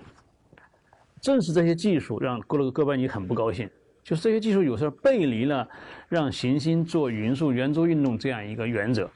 [1.21, 3.69] 正是这些技术让哥罗哥白尼很不高兴，
[4.05, 5.67] 就是这些技术有时候背离了
[6.07, 9.11] 让行星做匀速圆周运动这样一个原则。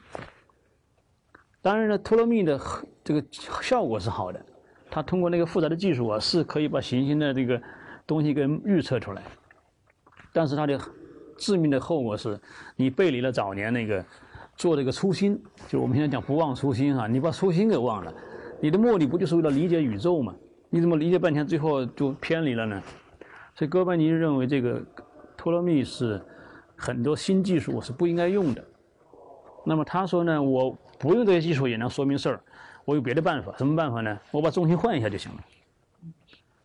[1.62, 2.60] 当然了，托勒密的
[3.02, 3.24] 这个
[3.62, 4.46] 效果是好的，
[4.90, 7.60] 他通过那个复杂的技术啊，是可以把行星的这个
[8.06, 9.22] 东西给预测出来，
[10.32, 10.78] 但是他的。
[11.42, 12.38] 致命的后果是，
[12.76, 14.04] 你背离了早年那个
[14.56, 18.12] 做这个初心，就我们现在讲不忘初心啊，你把初心给忘了，
[18.60, 20.34] 你的目的不就是为了理解宇宙吗？
[20.68, 22.82] 你怎么理解半天，最后就偏离了呢？
[23.54, 24.82] 所以哥白尼认为这个
[25.34, 26.20] 托勒密是
[26.76, 28.62] 很多新技术是不应该用的。
[29.64, 32.40] 那么他说呢，我不用这些技术也能说明事儿，
[32.84, 34.18] 我有别的办法，什么办法呢？
[34.30, 35.44] 我把重心换一下就行了。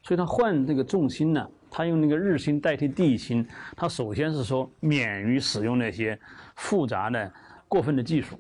[0.02, 1.50] 所以他换这个重心呢？
[1.70, 6.18] 他用那个日心代替地心，他首先是说免于使用那些
[6.56, 7.32] 复杂的、
[7.68, 8.40] 过分的技术，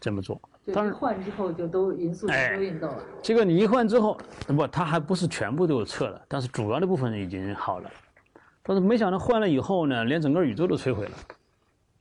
[0.00, 0.40] 这么做。
[0.74, 3.02] 但是换之后就都匀速圆周运动了。
[3.22, 7.90] 这个你一换之后，不，他还不是全部都有测了，但是主要的部分已经好了。
[8.62, 11.12] 但是没想到换了以后呢，连整个宇宙都摧毁了。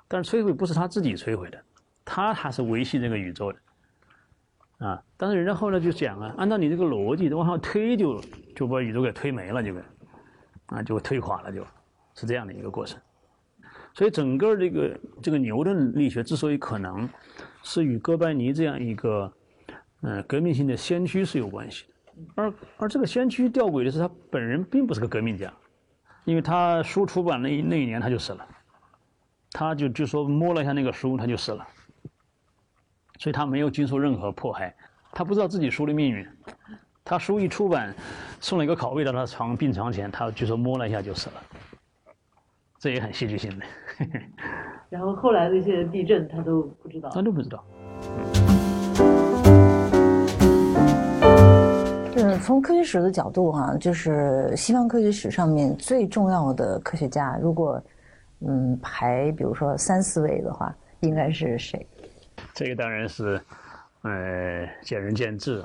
[0.08, 1.62] 但是摧毁不是他自己摧毁的，
[2.04, 3.60] 他还是维系这个宇宙的。
[4.80, 5.02] 啊！
[5.18, 8.22] 但是人家后来就讲啊，按照你这个逻辑，往上推就
[8.56, 9.82] 就把宇宙给推没了，就给
[10.68, 11.66] 啊，就推垮了，就
[12.14, 13.00] 是这样的一个过程。
[13.96, 17.10] 所以整个这个这个牛顿力学之所以可能，
[17.64, 19.34] 是与哥白尼这样一个
[20.02, 21.94] 嗯革命性的先驱是有关系的。
[22.36, 25.52] 而而这个先驱吊诡的是，他本人并不是个革命家，
[26.26, 28.48] 因为他书出版那那一年他就死了，
[29.52, 31.68] 他就就说摸了一下那个书，他就死了。
[33.20, 34.74] 所以他没有经受任何迫害，
[35.12, 36.28] 他不知道自己书的命运。
[37.04, 37.96] 他书一出版，
[38.42, 41.42] 送了一个拷贝到他床病床前，他据说摸了一下就死了，
[42.78, 43.66] 这也很戏剧性的。
[44.90, 47.10] 然后后来的一些地震，他都不知道。
[47.10, 47.64] 他都不知道。
[52.16, 57.82] 嗯，从科学史的角度哈，就是西方科学史上面最重要的科学家，如果
[58.42, 61.88] 嗯排，比如说三四位的话，应该是谁？
[62.58, 63.40] 这个当然是，
[64.02, 65.64] 呃，见仁见智，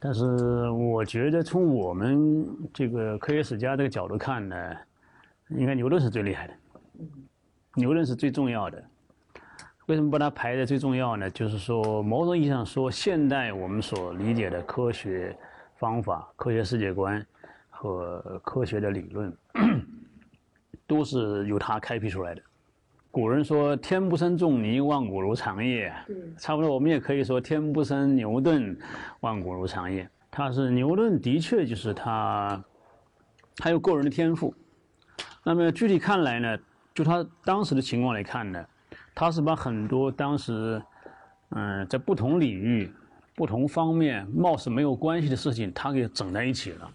[0.00, 4.76] 但是我觉得从我们这个科学史家这个角度看呢，
[5.50, 6.54] 应该牛顿是最厉害的，
[7.76, 8.82] 牛顿是最重要的。
[9.86, 11.30] 为什么把它排在最重要呢？
[11.30, 15.36] 就是说，某种意义上说，现代我们所理解的科学
[15.76, 17.24] 方法、科学世界观
[17.70, 19.32] 和科学的理论，
[20.84, 22.42] 都是由他开辟出来的。
[23.14, 25.94] 古人说“天不生仲尼，万古如长夜”，
[26.36, 28.76] 差不多我们也可以说“天不生牛顿，
[29.20, 30.10] 万古如长夜”。
[30.32, 32.60] 他是牛顿，的确就是他，
[33.56, 34.52] 他有过人的天赋。
[35.44, 36.58] 那么具体看来呢，
[36.92, 38.66] 就他当时的情况来看呢，
[39.14, 40.82] 他是把很多当时，
[41.50, 42.92] 嗯，在不同领域、
[43.36, 46.90] 不同方面貌似没有关系的事情，他给整在一起了。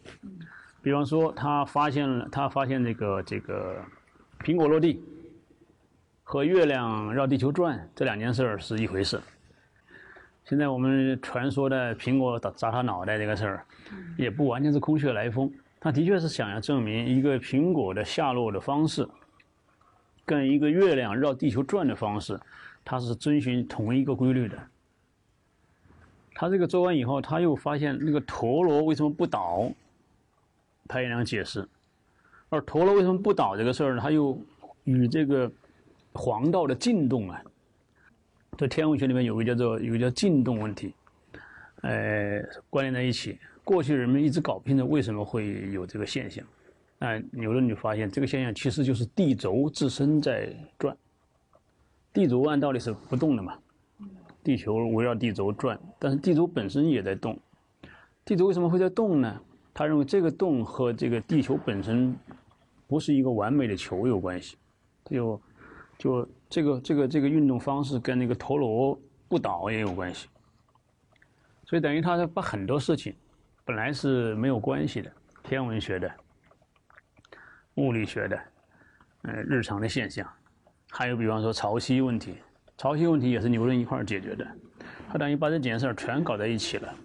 [0.82, 3.78] 比方说，他发现了，他发现这个这个
[4.44, 5.02] 苹果落地。
[6.32, 9.20] 和月亮绕地球转这两件事儿是一回事。
[10.46, 13.66] 现在我们传说的苹果砸砸他脑袋这个事儿，
[14.16, 15.52] 也不完全是空穴来风。
[15.80, 19.10] 他的确是想要证明一个苹果的下落的方式，
[20.24, 22.40] 跟一个月亮绕地球转的方式，
[22.86, 24.56] 它是遵循同一个规律的。
[26.36, 29.68] 他这个做完以后，他又发现那个陀螺为什么不倒，
[30.88, 31.68] 他也能解释。
[32.50, 34.02] 而陀螺为什么不倒这个事儿呢？
[34.04, 34.40] 他又
[34.84, 35.52] 与这个。
[36.14, 37.42] 黄道的进动啊，
[38.58, 40.94] 在天文学里面有个叫做有个叫进动问题，
[41.82, 43.38] 呃，关联在一起。
[43.64, 46.44] 过去人们一直搞不清楚为什么会有这个现象，
[47.00, 50.98] 哎，牛顿就发现这个现象其实就是地轴自身在转。
[52.12, 53.56] 地轴按道理是不动的嘛，
[54.44, 57.38] 地球围绕地轴转，但是地轴本身也在动。
[58.26, 59.40] 地轴为什么会在动呢？
[59.74, 62.18] 他认为这个动和这个地球本身
[62.88, 64.58] 不是一个完美的球有关系，
[65.06, 65.40] 他就。
[66.00, 70.28] 就这个这个这个运动方式跟那个陀螺不倒也有关系，
[71.66, 73.14] 所以等于他把很多事情
[73.66, 75.12] 本来是没有关系的，
[75.44, 76.12] 天文学的、
[77.76, 78.42] 物理学的、
[79.24, 80.28] 呃日常的现象，
[80.90, 82.38] 还有比方说潮汐问题，
[82.78, 84.48] 潮汐问题也是牛顿一块儿解决的，
[85.10, 86.96] 他等于把这几件事儿全搞在一起了。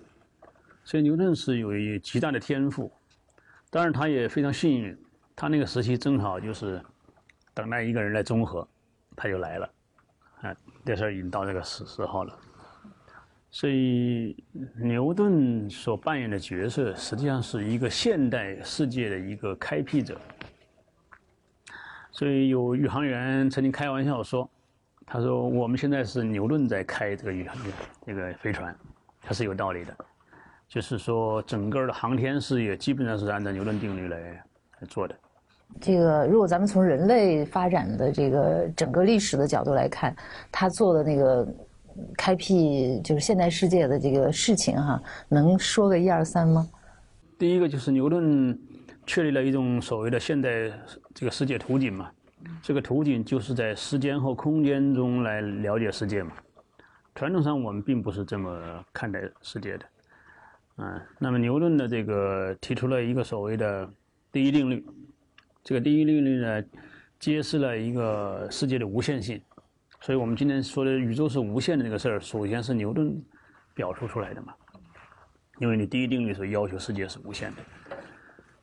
[0.84, 2.92] 所以牛顿是有一极大的天赋，
[3.70, 4.96] 当然他也非常幸运，
[5.34, 6.80] 他那个时期正好就是
[7.52, 8.68] 等待一个人来综合，
[9.16, 9.70] 他就来了，
[10.42, 12.38] 啊，这事儿已经到这个时时候了。
[13.50, 14.36] 所以
[14.76, 20.20] 牛顿所扮演的角色，实际上是一个现代世界的一个开辟者。
[22.10, 24.48] 所以有宇航员曾经开玩笑说
[25.06, 27.56] ：“他说我们现在是牛顿在开这个宇航
[28.04, 28.76] 这个飞船，
[29.20, 29.96] 他是有道理的。”
[30.66, 34.18] 就是说，整个的航天事业基本上是按照牛顿定律来
[34.80, 35.16] 来做的。
[35.80, 40.14] 这个，如果咱们从人类发展的这个整个历史的角度来看，
[40.50, 41.46] 他做的那个
[42.16, 46.68] 开辟就是现代世界的这个事情哈，能说个一二三吗？
[47.38, 48.58] 第一个就是牛顿
[49.06, 50.48] 确立了一种所谓的现代
[51.12, 52.10] 这个世界图景嘛，
[52.62, 56.32] 这个图景就是在时间和空间中来了解世界嘛。
[57.14, 59.84] 传统上我们并不是这么看待世界的。
[60.78, 63.88] 嗯，那么牛顿的这个提出了一个所谓的
[64.32, 64.84] 第一定律，
[65.64, 66.62] 这个第一定律呢，
[67.18, 69.40] 揭示了一个世界的无限性。
[70.00, 73.20] 所以我们今天说的宇宙是无限的这个事儿，首先是牛顿
[73.74, 74.54] 表述出来的嘛。
[75.58, 77.62] 因为你第一定律是要求世界是无限的，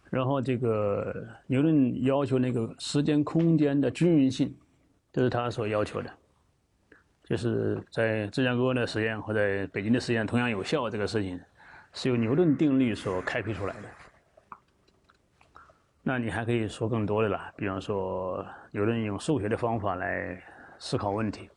[0.10, 4.54] 然后这个牛顿要求那个时间空间的均匀性，
[5.12, 6.14] 这是他所要求的，
[7.24, 11.40] 就是在芝加哥的实验和在北京的实验同样有效这个事情。
[11.94, 13.82] 是由牛顿定律所开辟出来的。
[16.04, 20.38] 那你还可以说更多的了，比方说有人用数学的方法来
[20.80, 21.50] 思考问题。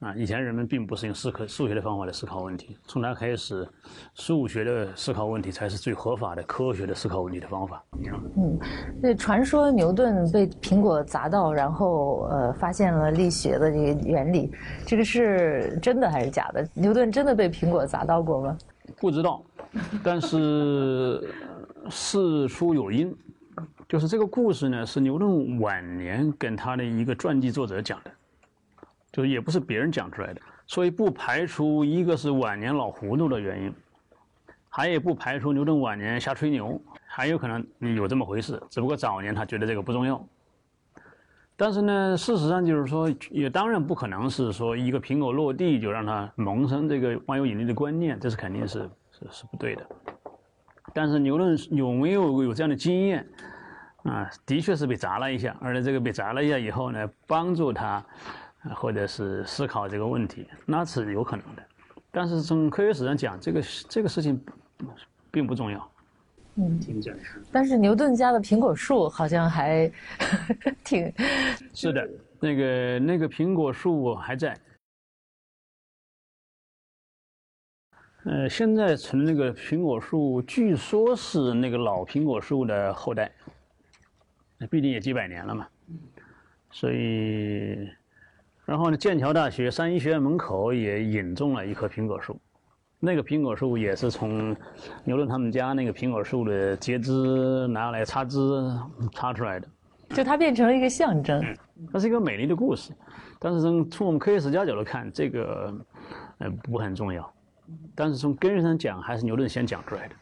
[0.00, 3.66] 啊，以前人们并不是用思考数学的方法来思考问题，从他开始，
[4.14, 7.82] 数学的思考问题才是最合法的科学的思考问题的方法。
[8.36, 8.58] 嗯，
[9.00, 14.52] 那传说牛顿被苹果砸到，然后呃发现了力学的这个原理，
[14.84, 16.68] 这个是真的还是假的？
[16.74, 18.58] 牛顿真的被苹果砸到过吗？
[19.00, 19.42] 不知道，
[20.04, 21.32] 但是
[21.88, 23.16] 事出有因，
[23.88, 28.10] 就是这个故事呢，是牛顿晚年跟他的一个传记作者讲的，
[29.12, 33.72] 就是也不是别人讲出来的，所以不排除一个是晚年老糊涂的原因，
[34.68, 37.64] 还也不排除牛顿晚年瞎吹牛，还有可能
[37.94, 40.22] 有这么回事，只不过早年他觉得这个不重要。
[41.58, 48.80] 但是呢，事实上就是说，也当然不可能是说一个苹果落地就让他萌生这个万有引力的观念，这是肯定是
[49.12, 49.86] 是是不对的。
[50.92, 53.26] 但是牛顿有没有有这样的经验
[54.06, 54.30] 啊？
[54.46, 58.04] 的确是被砸了一下，而且这个被砸了一下以后呢，帮助他
[58.74, 61.62] 或者是思考这个问题，那是有可能的。
[62.10, 64.40] 但是从科学史上讲，这个这个事情
[65.30, 65.92] 并不重要。
[66.54, 66.80] 嗯，
[67.52, 69.92] 但是牛顿家的苹果树好像还
[70.82, 71.12] 挺。
[71.74, 72.08] 是的，
[72.40, 74.58] 那个那个苹果树还在。
[78.24, 83.30] 呃，现在存那个苹果树，据说是那个老苹果树的后代。
[84.58, 85.66] 那毕竟也几百年了嘛，
[86.70, 87.88] 所以，
[88.64, 92.38] 然后呢，剑桥大学三一学院门口也引种了一棵苹果树。
[92.98, 94.56] 那个苹果树也是从
[95.04, 98.40] 牛顿他们家那个苹果树的截枝拿来插枝
[99.12, 99.68] 插出来的，
[100.10, 101.44] 就它变成了一个象征。
[101.92, 102.92] 它是一个美丽的故事，
[103.38, 105.78] 但是从从我们科学史家角度看，这个
[106.38, 107.30] 呃不很重要。
[107.94, 110.14] 但是从根源上讲，还是牛顿先讲出来的。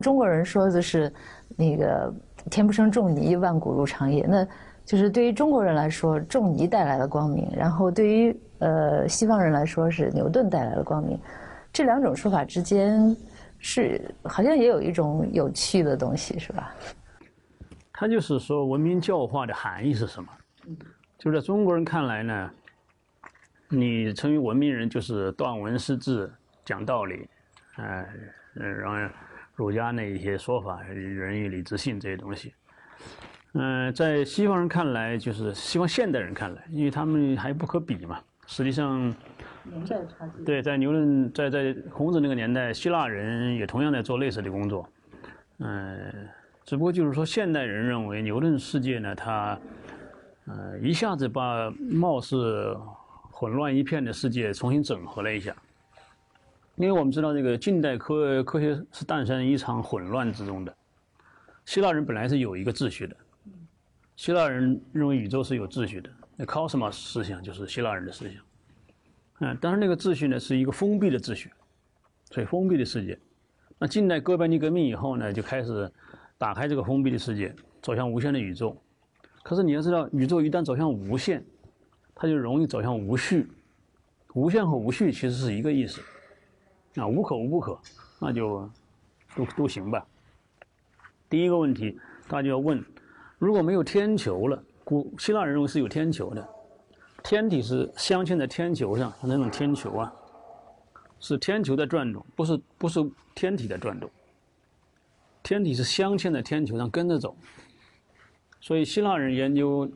[0.00, 1.12] 中国人说的是
[1.56, 2.12] 那个
[2.50, 4.46] “天不生仲尼，万古如长夜”，那
[4.84, 11.18] 就是对于中国人来说，仲尼带来了光明；然后对于呃西方人来说，是牛顿带来了光明。
[11.72, 13.16] 这两种说法之间
[13.58, 16.74] 是好像也有一种有趣的东西，是吧？
[17.92, 20.28] 他就是说，文明教化的含义是什么？
[21.18, 22.50] 就在中国人看来呢，
[23.68, 26.32] 你成为文明人就是断文思治、
[26.64, 27.28] 讲道理，
[27.76, 28.06] 呃，
[28.54, 29.14] 然后
[29.60, 32.54] 儒家那一些说法，仁义礼智信这些东西。
[33.52, 39.14] 嗯，在西方人看来，就是西方现代人看来，因为他们还不可比嘛，实际上。
[39.62, 44.88] 年代差距对，在牛顿在在孔子那个年代，希腊人也同样在做类似的工作，
[45.58, 46.10] 嗯，
[46.64, 49.58] 只不过就是说，现代人认为牛顿世界呢，他，
[50.46, 52.74] 呃，一下子把貌似
[53.30, 55.54] 混乱一片的世界重新整合了一下，
[56.80, 60.74] 因为我们知道这个近代科科学是诞生一场混乱之中的，
[61.66, 63.14] 希腊人本来是有一个秩序的，
[64.16, 68.42] 希腊人认为宇宙是有秩序的，那 cosmos 思想就是希腊人的思想。
[69.40, 71.50] 嗯，但是那个秩序呢是一个封闭的秩序，
[72.30, 73.18] 所以封闭的世界。
[73.78, 75.90] 那近代哥白尼革命以后呢，就开始
[76.38, 78.74] 打开这个封闭的世界，走向无限的宇宙。
[79.42, 81.44] 可是你要知道，宇宙一旦走向无限，
[82.14, 83.46] 它就容易走向无序。
[84.32, 86.00] 无限和无序其实是一个意思，
[86.96, 87.78] 啊，无可无不可，
[88.18, 88.68] 那就
[89.36, 90.04] 都都行吧。
[91.28, 92.84] 第一个问题，大家就要问：
[93.38, 96.48] 如果没有天球了，古希腊人认为是有天球的，
[97.22, 100.12] 天体是镶嵌在天球上，像那种天球啊，
[101.20, 104.10] 是天球在转动，不是不是天体在转动。
[105.42, 107.36] 天体是镶嵌在天球上跟着走，
[108.60, 109.90] 所以希腊人研究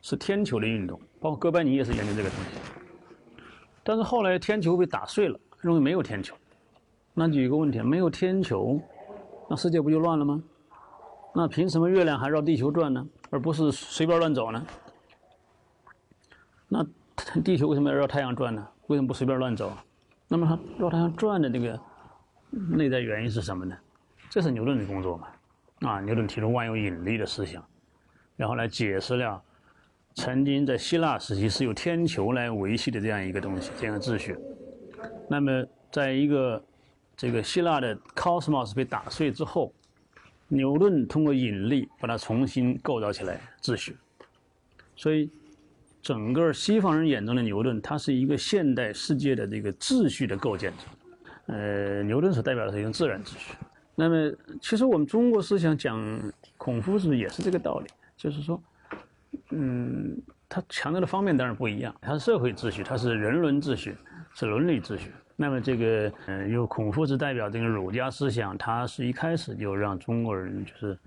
[0.00, 2.58] 是天球的运动，包括哥白尼也是研究这个东西。
[3.84, 6.34] 但是后来天球被打碎了，认为没有天球，
[7.14, 8.80] 那就有一个问题：没有天球，
[9.48, 10.42] 那世界不就乱了吗？
[11.34, 14.66] 那凭什么月亮还绕地球转呢，而不是随便乱走呢？
[16.68, 16.84] 那
[17.42, 18.66] 地球为什么要绕太阳转呢？
[18.86, 19.72] 为什么不随便乱走？
[20.28, 21.78] 那么它绕太阳转的这个
[22.50, 23.76] 内在原因是什么呢？
[24.28, 25.28] 这是牛顿的工作嘛？
[25.88, 27.64] 啊，牛顿提出万有引力的思想，
[28.36, 29.42] 然后来解释了。
[30.14, 34.36] 曾经在希腊时期是由天球来维系的这样一个东西，这样的秩序。
[35.28, 36.62] 那么，在一个
[37.16, 39.72] 这个希腊的 cosmos 被打碎之后，
[40.48, 43.96] 牛顿通过引力把它重新构造起来秩序。
[44.96, 45.30] 所以，
[46.02, 50.84] 整个西方人眼中的牛顿，他是一个现代世界的这个秩序的构建者。
[51.46, 53.54] 呃，牛顿所代表的是一种自然秩序。
[53.94, 56.20] 那么，其实我们中国思想讲
[56.56, 57.86] 孔夫子也是这个道理，
[58.16, 58.62] 就是说。
[59.50, 61.94] 嗯，他强调的方面当然不一样。
[62.00, 63.96] 他是社会秩序，他是人伦秩序，
[64.40, 65.12] 是伦理秩序。
[65.36, 70.98] 那么这个，嗯，由孔夫子代表这个儒家思想，他是一开始就让中国人就是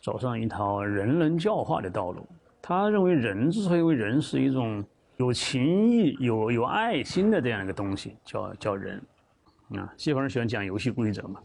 [0.00, 2.26] 走上一套人伦教化的道路。
[2.62, 4.82] 他认为人之所以为人，是一种
[5.18, 8.98] 有情义、有有爱心的这样一个东西，叫叫人。
[9.74, 11.42] 啊，西方人喜欢讲游戏规则嘛，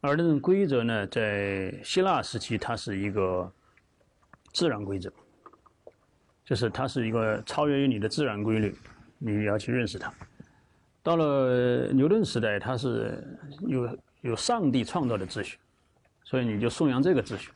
[0.00, 3.52] 而这种规则呢，在希腊时期，它是一个
[4.52, 5.12] 自然规则。
[6.44, 8.72] 就是它是一个超越于你的自然规律，
[9.18, 10.12] 你要去认识它。
[11.02, 13.22] 到了牛顿时代，它是
[13.66, 15.58] 有有上帝创造的秩序，
[16.24, 17.50] 所以你就颂扬这个秩序。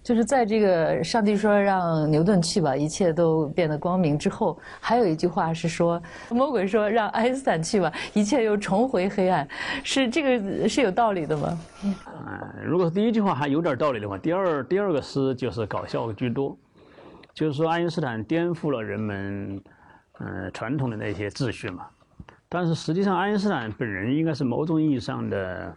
[0.00, 6.00] 就是在这个上帝说让牛顿去吧，一切都变得光明之后，还有一句话是说，
[6.30, 9.46] 魔鬼说让爱因斯坦去吧，一切又重回黑暗，
[9.82, 11.58] 是这个是有道理的吗？
[11.82, 11.92] 嗯，
[12.64, 16.56] 如果第一句话还有点道理的话，第二第二个诗就是搞笑居多。
[17.34, 19.60] 就是说，爱因斯坦颠覆了人们，
[20.20, 21.86] 嗯，传统的那些秩序嘛。
[22.48, 25.76] 但是实际上，爱因斯坦本人应该是某种意义上的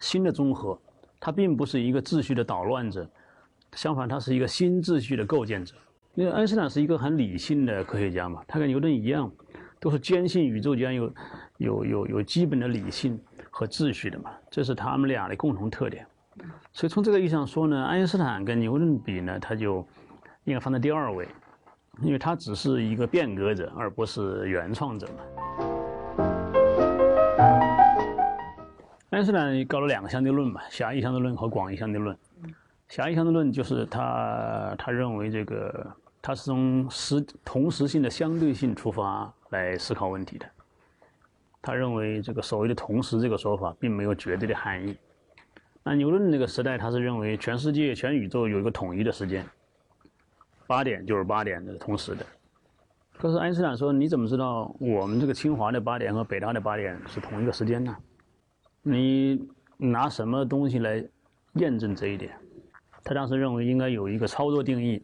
[0.00, 0.78] 新的综合，
[1.20, 3.08] 他并不是一个秩序的捣乱者，
[3.72, 5.74] 相反，他是一个新秩序的构建者。
[6.14, 9.30] 因为爱因斯坦是一个很理性的科学家嘛，他跟牛顿一样，
[9.78, 11.14] 都是坚信宇宙间有
[11.58, 16.06] 有有有基本的理性和秩序的嘛，这是他们俩的共同特点。
[16.72, 19.86] 所以从这个意义上说呢，爱因斯坦跟牛顿比呢，他就。
[20.44, 21.28] 应该放在第二位，
[22.00, 25.67] 因为他只是一个变革者，而不是原创者嘛。
[29.10, 32.14] 爱因斯坦搞了两个相对论嘛，狭义相对论和广义相对论。
[32.88, 35.86] 狭义相对论就是他他认为这个
[36.20, 40.46] 他是从时同时性的相对性出发来思考问题的。
[41.62, 44.94] 他认为这个所谓的同时这个说法并没有绝对的含义。
[45.82, 49.44] 那牛顿那个时代，他是认为全世界全宇宙有一个统一的时间。
[50.66, 52.26] 八点就是八点的同时的，
[53.16, 57.96] 可是爱因斯坦说：“你怎么知道我们这个清华的八点和北大的八点是同一个时间呢？
[58.90, 61.04] 你拿什么东西来
[61.54, 62.32] 验证这一点？”
[63.04, 65.02] 他当时认为应该有一个操作定义，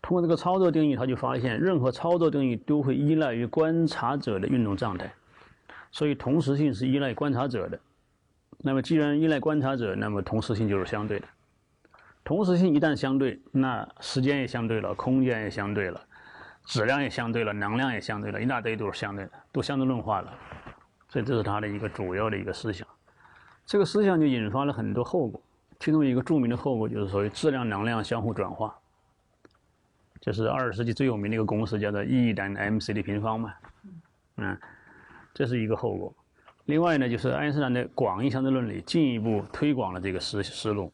[0.00, 5.12] 通过这个操作定义，他就发现任何操作定义都会依赖于观察者的运动状态，
[5.90, 7.78] 所以同时性是依赖观察者的。
[8.58, 11.26] 那么既然依赖观察者，那么同时性就是相对的。
[12.24, 16.00] 同时性一旦相对，那时间也相对了，空间也相对了，
[16.64, 20.32] 质量也相对了，能量也相对了，一大堆都是相对的，都相对论化了。
[21.12, 22.88] 所以这是他的一个主要的一个思想。
[23.66, 25.38] 这个思想就引发了很多后果，
[25.78, 28.74] 其中一个著名的后果就是所谓质量能量相互转化，
[30.22, 33.52] 就是二十世纪最有名的一个公式，叫做 E 等于 mc 的平方嘛。
[34.38, 34.58] 嗯，
[35.34, 36.14] 这是一个后果。
[36.64, 40.90] 另外呢，就是爱因斯坦的广义相对论里进一步推广了这个思思路。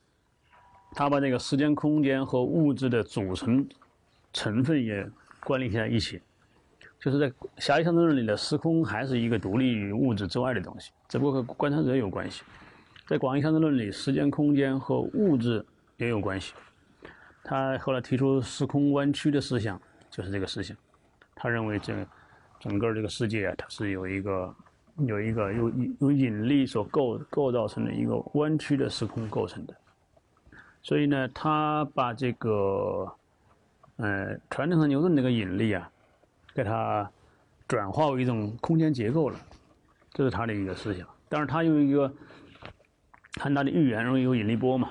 [0.94, 3.68] 他把这个时间、空间和物质的组成
[4.32, 5.08] 成分也
[5.44, 6.20] 关联在一起，
[7.00, 12.42] 就是在狭义相对论里的时空还是一个独立于物质之外的东西，只不过和观察者有关系。
[13.06, 15.64] 在广义相对论里，时间、空间和物质
[15.96, 16.54] 也有关系。
[17.42, 19.80] 他后来提出时空弯曲的思想，
[20.10, 20.76] 就是这个思想。
[21.34, 21.94] 他认为这
[22.60, 24.54] 整个这个世界啊，它是有一个
[25.06, 29.74] 有一个由由引力所构构造成的一个弯曲的时空构成的。
[30.82, 33.10] 所以呢，他把这个，
[33.96, 35.90] 呃，传统上牛顿那个引力啊，
[36.58, 37.08] 给它
[37.68, 39.38] 转化为一种空间结构了，
[40.10, 41.06] 这是他的一个思想。
[41.28, 42.12] 但是他有一个
[43.40, 44.90] 很大的预言，容易有引力波嘛。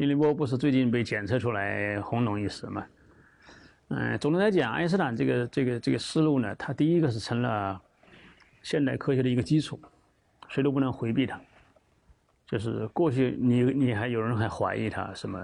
[0.00, 2.84] 引力波不是最近被检测出来轰动一时嘛？
[3.88, 7.80] 嗯，总的来讲，爱因斯坦这个这个这个思路呢，他第一个是成了
[8.62, 9.80] 现代科学的一个基础，
[10.50, 11.40] 谁都不能回避它。
[12.46, 15.40] 就是过去你你还有人还怀疑他什么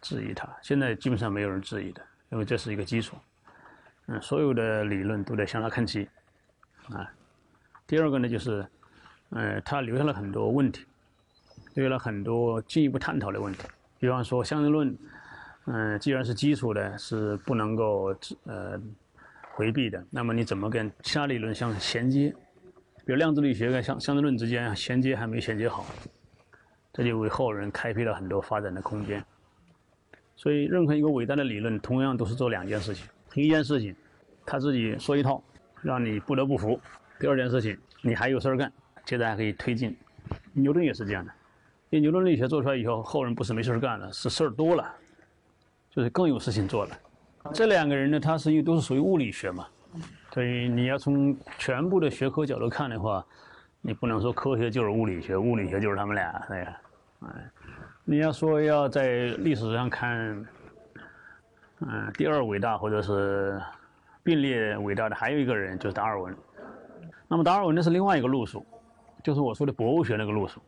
[0.00, 2.00] 质疑他，现在基本上没有人质疑的，
[2.32, 3.14] 因为这是一个基础。
[4.06, 6.08] 嗯，所有的理论都得向他看齐，
[6.90, 7.10] 啊。
[7.86, 8.66] 第二个呢，就是，
[9.30, 10.84] 呃，他留下了很多问题，
[11.74, 13.62] 留下了很多进一步探讨的问题。
[13.98, 14.96] 比方说，相对论，
[15.66, 18.80] 嗯，既然是基础的，是不能够呃
[19.52, 22.34] 回避的，那么你怎么跟其他理论相衔接？
[23.04, 25.86] 比如量子力学跟相相对论之间衔接还没衔接好，
[26.92, 29.24] 这就为后人开辟了很多发展的空间。
[30.34, 33.06] 所以，任何一个伟大的理论，同样都是做两件事情。
[33.36, 33.94] 第一件事情，
[34.46, 35.42] 他自己说一套，
[35.82, 36.80] 让你不得不服；
[37.20, 38.72] 第二件事情，你还有事儿干，
[39.04, 39.94] 接着还可以推进。
[40.54, 41.30] 牛顿也是这样的，
[41.90, 44.90] 因为牛顿力学做出来以后，后人不是没事儿干了，是事儿多了，
[45.90, 46.98] 就是更有事情做了。
[47.52, 49.66] 这两个人呢，他是因为都是属于物理学嘛，
[50.32, 53.22] 所以你要从全部的学科角度看的话，
[53.82, 56.80] 你不能说科学就是物理学，物理学就是他们俩，对呀，
[57.20, 57.50] 哎，
[58.02, 60.42] 你要说要在历史上看。
[61.80, 63.60] 嗯，第二伟大或者是
[64.22, 66.34] 并列伟大的还有一个人就是达尔文。
[67.28, 68.64] 那么达尔文那是另外一个路数，
[69.22, 70.58] 就是我说的博物学那个路数。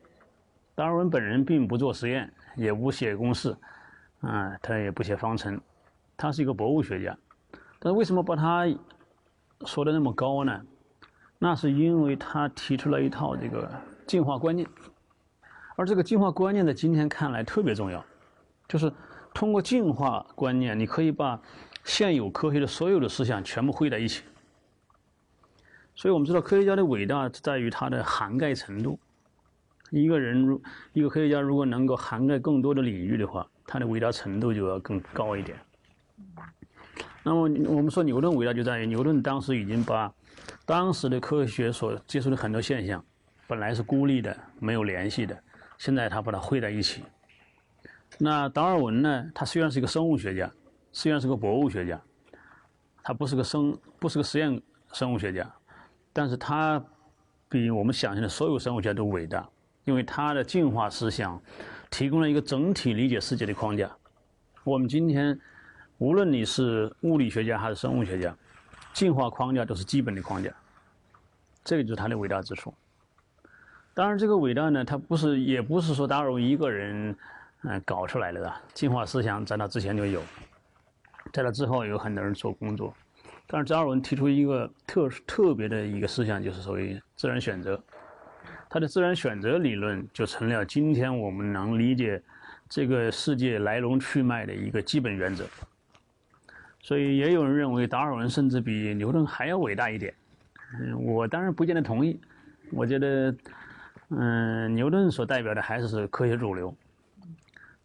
[0.75, 3.57] 达尔文本人并不做实验，也不写公式，
[4.21, 5.59] 啊，他也不写方程，
[6.15, 7.17] 他是一个博物学家。
[7.79, 8.67] 但是为什么把他
[9.65, 10.61] 说的那么高呢？
[11.39, 13.71] 那是因为他提出了一套这个
[14.07, 14.69] 进化观念，
[15.75, 18.05] 而这个进化观念在今天看来特别重要，
[18.69, 18.93] 就是。
[19.39, 21.41] 通过进化观念，你可以把
[21.85, 24.25] 现有科学的所有的思想全部汇在一起。
[25.95, 28.99] 所以我们知道，科学家的伟大在于它的涵盖程度。
[29.91, 30.61] 一个人如
[30.93, 35.57] 一个科学家如果能够涵盖更多的领域的话，他的伟大程度就要更高一点。
[37.23, 40.13] 那么我们说牛顿伟大就在于牛顿当时已经把
[40.67, 43.05] 当时的科学所接触的很多现象，
[43.47, 45.41] 本来是孤立的、没有联系的，
[45.79, 47.05] 现在他把它汇在一起。
[48.21, 49.31] 那达尔文呢？
[49.33, 50.51] 他虽然是一个生物学家，
[50.91, 52.01] 虽然是个博物学家，
[53.01, 54.61] 他不是个生，不是个实验
[54.93, 55.49] 生物学家，
[56.13, 56.85] 但是他
[57.49, 59.49] 比我们想象的所有生物学家都伟大，
[59.85, 61.41] 因为他的进化思想
[61.91, 63.89] 提供了一个整体理解世界的框架。
[64.65, 65.39] 我们今天
[65.99, 68.37] 无论你是物理学家还是生物学家，
[68.93, 70.51] 进化框架都是基本的框架，
[71.63, 72.75] 这个就是他的伟大之处。
[73.95, 77.17] 当然，这个伟大呢，他不是，也不是说达尔文一个人。
[77.63, 80.23] 嗯，搞出来了的进化思想，在那之前就有，
[81.33, 82.95] 在那之后有很多人做工作，
[83.49, 87.83] 但是达尔文提出一个特特别的一个思想，就是所谓自然选择，
[88.71, 92.23] 他的自然选择理论就成了今天我们能理解
[92.69, 95.45] 这个世界来龙去脉的一个基本原则。
[96.81, 100.15] 所以也有人认为达尔文甚至比牛顿还要伟大一点。
[100.79, 102.21] 嗯，我当然不见得同意，
[102.71, 103.35] 我觉得，
[104.11, 106.73] 嗯，牛顿所代表的还是科学主流。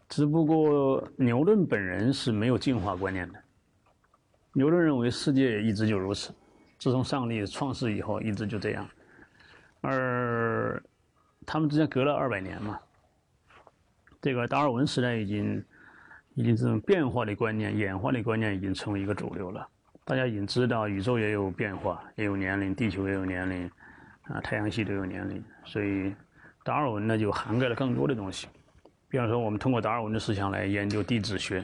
[0.09, 3.39] 只不过牛顿本人是没有进化观念的。
[4.53, 6.31] 牛顿认为世界一直就如此，
[6.77, 8.87] 自从上帝创世以后一直就这样。
[9.81, 10.81] 而
[11.45, 12.79] 他们之间隔了二百年嘛，
[14.21, 15.65] 这个达尔文时代已经
[16.35, 19.67] 已经这种变化的观念、演化的观念已经成为一个主流了。
[20.05, 23.69] 大家已经知道宇宙也有变化，也有年龄，地球也有年龄，
[24.23, 26.13] 啊，太阳系都有年龄，所以
[26.63, 28.47] 达尔文呢就涵盖了更多的东西。
[29.13, 31.63] 比方说，我们通过达尔文的思想来研究地质学，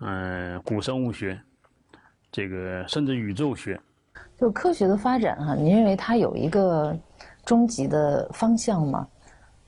[0.00, 1.38] 嗯，古生物学，
[2.30, 3.78] 这个甚至宇宙学。
[4.38, 6.98] 就科学的发展哈，您认为它有一个
[7.44, 9.06] 终极的方向吗？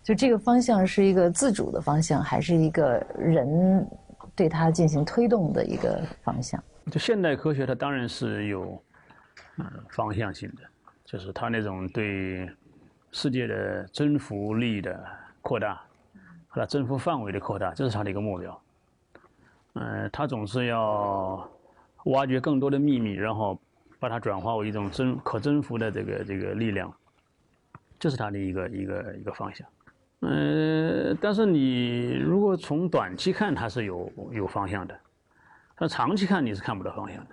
[0.03, 3.87] 就这个方向是一个自主的方向，还是一个人
[4.35, 6.59] 对它进行推动的一个方向？
[6.91, 8.83] 就现代科学，它当然是有
[9.59, 10.62] 嗯方向性的，
[11.05, 12.49] 就是它那种对
[13.12, 14.99] 世界的征服力的
[15.43, 15.79] 扩大。
[16.55, 18.63] 它征服范围的扩大，这是它的一个目标。
[19.75, 21.49] 嗯，它总是要
[22.05, 23.61] 挖掘更多的秘密，然后
[23.99, 26.93] 把它转化为一种征可征服的这个这个力量，
[27.99, 29.67] 这是它的一个一个一个方向。
[30.21, 34.95] 嗯，但是你如果从短期看，它是有有方向的；
[35.77, 37.31] 但长期看，你是看不到方向的。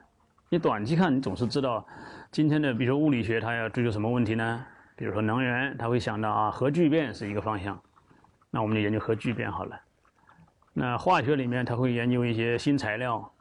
[0.50, 1.86] 你短期看，你总是知道
[2.32, 4.66] 今天的，比如说物理学，它要追求什么问题呢？
[4.96, 7.82] 比如说能源，它会想到啊，核聚变是一个方向。
[8.52, 9.80] 那我们就研究核聚变好了。
[10.74, 13.34] 那化学里面，它会研究一些新材料，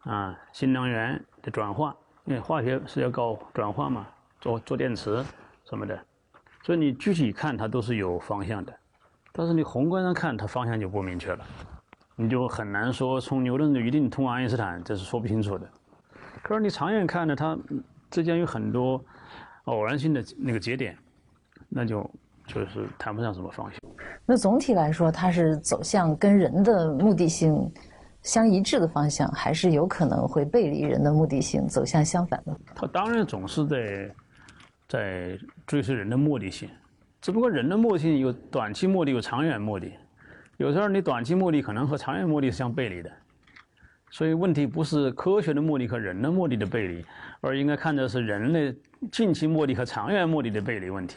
[0.00, 1.94] 啊，新能源的转化，
[2.24, 4.06] 因为化学是要搞转化嘛，
[4.40, 5.24] 做做电池
[5.64, 5.98] 什么的，
[6.62, 8.74] 所以你具体看它都是有方向的，
[9.32, 11.44] 但是你宏观上看它方向就不明确了，
[12.14, 15.66] 你就很难说从牛顿就一定通往爱因斯坦，这是说不清楚的。
[16.42, 17.58] 可是你长远看呢，它
[18.10, 19.02] 之间有很多
[19.64, 20.96] 偶然性的那个节点，
[21.68, 22.08] 那就
[22.46, 23.80] 就是谈不上什么方向。
[24.24, 27.70] 那总体来说，它是走向跟人的目的性
[28.22, 32.56] 相一致的方向，还是有可能会背离人的目的性，走向相反的？
[32.74, 34.14] 它当然总是在
[34.88, 36.68] 在追随人的目的性，
[37.20, 39.92] 只不过人的目的性有短期目的，有长远目的。
[40.56, 43.10] 有时候你短期目的可能和长远目的是相背离的。
[44.10, 47.04] 所以问题不是科学的目的和人的目的的背离，
[47.40, 48.74] 而应该看的是人类
[49.12, 51.16] 近期目的和长远目的的背离问题。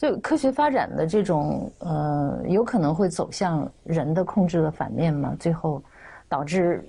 [0.00, 5.36] 就科学发展的这种呃，有可能会走向人的控制的反面吗？
[5.38, 5.84] 最后
[6.26, 6.82] 导致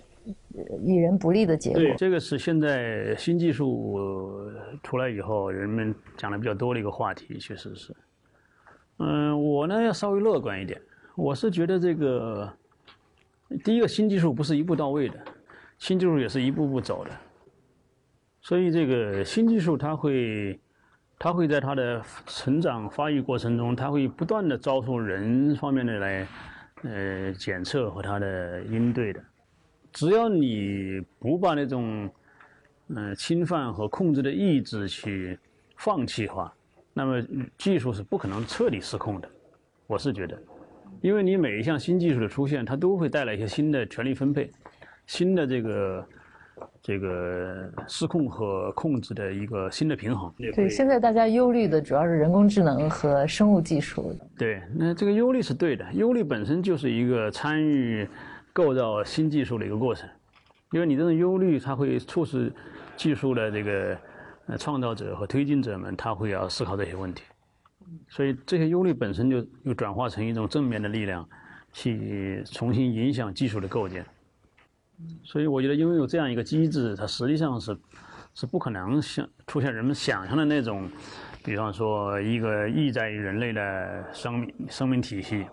[0.82, 1.80] 与人不利的结果。
[1.82, 4.00] 对，这个是现在新技术
[4.82, 7.94] 出来以后，人们讲的比较多的一个话题，确实是。
[9.00, 10.80] 嗯，我呢要稍微乐观一点，
[11.18, 12.50] 我是觉得这个。
[13.66, 15.20] 第一个新技术不是一步到位的，
[15.78, 17.12] 新技术也是一步步走的，
[18.42, 20.58] 所以这个新技术它会，
[21.24, 26.28] 它会在它的成长发育过程中，它会不断的遭受人方面的来，
[26.82, 29.24] 呃，检测和它的应对的。
[29.94, 32.10] 只要你不把那种，
[32.88, 35.38] 嗯，侵犯和控制的意志去
[35.78, 36.52] 放弃化，
[36.92, 37.24] 那么
[37.56, 39.30] 技术是不可能彻底失控的。
[39.86, 40.36] 我是觉得。
[41.02, 44.50] 因为你每一项新技术的出现，它都会带来一些新的权力分配，
[45.06, 46.04] 新的这个
[46.82, 50.34] 这个失控和控制的一个新的平衡。
[50.38, 54.16] 对，现在大家忧虑的主要是人工智能和生物技术。
[54.38, 58.08] 对，那这个忧虑是对的，忧虑本身就是一个参与
[58.54, 60.10] 构造新技术的一个过程，
[60.72, 62.52] 因为你这种忧虑，它会促使
[62.96, 63.98] 技术的这个
[64.48, 67.24] 呃创造者和推进者们，他会要思考这些问题。
[68.08, 71.28] 所以这些忧虑本身就又转化成一种正面的力量，
[71.74, 74.06] 去重新影响技术的构建。
[75.24, 77.78] 所以我觉得，因为有这样一个机制，它实际上是
[78.34, 80.90] 是不可能像出现人们想象的那种，
[81.44, 85.46] 比方说一个意在于人类的生命生命体系，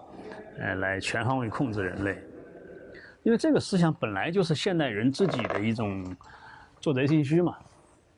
[0.59, 2.23] 呃，来全方位控制人类。
[3.23, 6.05] 因为这个思想本来就是现代人自己的一种
[6.81, 7.57] 做贼心虚嘛。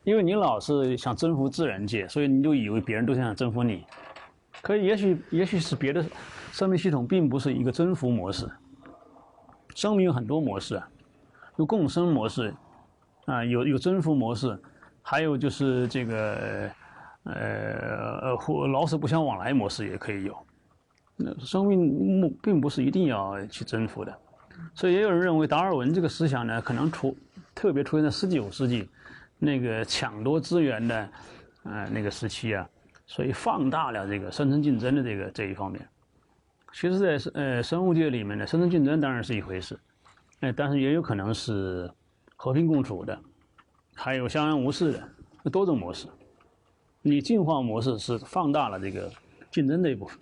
[0.02, 3.84] 因为你老是想征服自然界，所以你就以为别人都想征服你。
[4.62, 6.02] 可也许，也许是别的
[6.52, 8.48] 生命系统并不是一个征服模式。
[9.74, 10.88] 生命有很多模式啊，
[11.60, 12.54] 有共生模式，
[13.26, 14.58] 啊，有有征服模式，
[15.02, 16.70] 还有就是这个
[17.24, 17.34] 呃
[18.22, 20.34] 呃或老死不相往来模式也可以有。
[21.16, 24.18] 那生命目并不是一定要去征服的，
[24.74, 27.14] 所以也有人认为达尔文这个思想呢，可能出
[27.54, 28.88] 特别出现在十九世纪
[29.38, 30.96] 那个抢夺资源的
[31.64, 32.66] 啊那个时期啊。
[33.06, 35.86] 所以放大了这个生存竞争的这个这一方面。
[36.72, 39.78] 其实，在呃生物界里面呢，生存竞争当然是一回事，
[40.40, 41.90] 哎，但是也有可能是
[42.36, 43.18] 和平共处的，
[43.94, 44.98] 还有相安无事
[45.44, 46.08] 的多种模式。
[47.02, 49.10] 你进化模式是放大了这个
[49.50, 50.18] 竞争的一部分。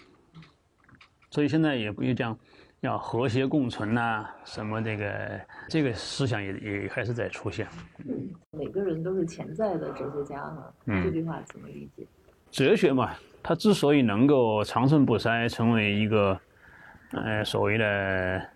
[1.31, 2.37] 所以现在也不用讲
[2.81, 7.69] 要和谐共存呐，什么这个这个思想也也开始在出现。
[8.51, 12.05] 每个人都是潜在的哲学家哈，这句话怎么理解？
[12.51, 16.41] 哲学嘛，它之所以能够长盛不衰，成为一个，
[17.13, 18.49] 呃，所谓的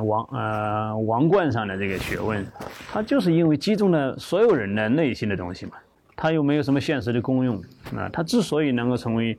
[0.00, 2.46] 王呃王冠上的这个学问，
[2.90, 5.72] 它就是因为击中了所有人的内心的东西嘛。
[6.14, 7.56] 它又没有什么现实的功用
[7.96, 8.08] 啊。
[8.12, 9.36] 它之所以能够成为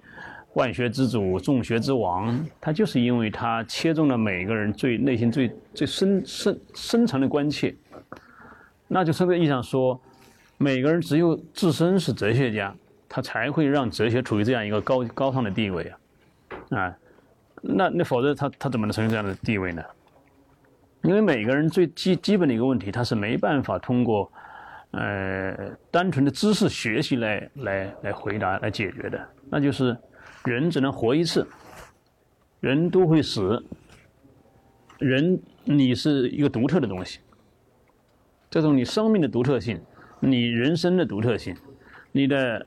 [0.54, 7.74] 万学之祖、众学之王，它就是因为它切中了每个人最内心最最深深深层的关切。
[8.88, 10.00] 那就这个意义上说，
[10.58, 12.76] 每个人只有自身是哲学家。
[13.16, 15.84] 他才会让哲学处于这样一个高高尚的地位
[16.72, 16.98] 啊，啊，
[17.62, 19.84] 那那否则他他怎么能成为这样的地位呢？
[21.04, 24.32] 因为每个人最基基本的一个问题，他是没办法通过
[24.92, 29.96] 呃单纯的知识学习来来来回答来解决的，那就是
[30.46, 31.48] 人只能活一次，
[32.60, 33.64] 人都会死，
[35.00, 37.20] 人你是一个独特的东西，
[38.50, 39.80] 这种你生命的独特性，
[40.20, 41.56] 你人生的独特性，
[42.12, 42.66] 你的。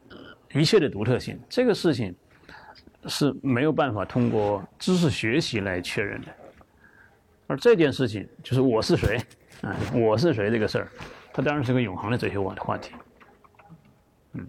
[0.55, 2.15] 一切的独特性，这个事情
[3.09, 6.29] 是没有办法通过知识学习来确认的。
[7.47, 9.17] 而这件事情就是我是谁，
[9.63, 10.89] 啊，我是谁这个事儿，
[11.33, 12.93] 它当然是个永恒的哲学话话题。
[14.33, 14.45] 嗯，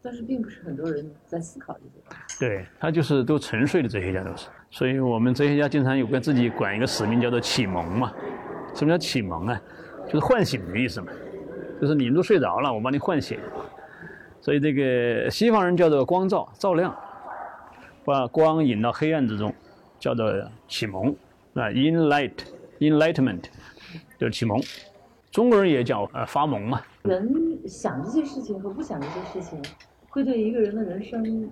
[0.00, 2.18] 但是并不是很多人在思考这些。
[2.40, 8.12] 对他就是都沉睡的哲学家都是，所以我们哲学家经常有个自己管一个使命叫做启蒙嘛。
[8.74, 9.60] 什么叫启蒙啊？
[10.06, 11.12] 就是唤醒的意思嘛。
[11.80, 13.38] 就是你们都睡着了，我把你唤醒。
[14.40, 16.96] 所以这个西方人叫做光照，照亮，
[18.04, 19.54] 把光引到黑暗之中，
[19.98, 20.32] 叫做
[20.66, 21.14] 启蒙
[21.54, 23.42] 啊，enlight，enlightenment，
[24.18, 24.60] 就是启蒙。
[25.30, 26.80] 中国人也叫呃发蒙嘛。
[27.02, 29.62] 人想这些事情和不想这些事情，
[30.08, 31.50] 会对一个人的人生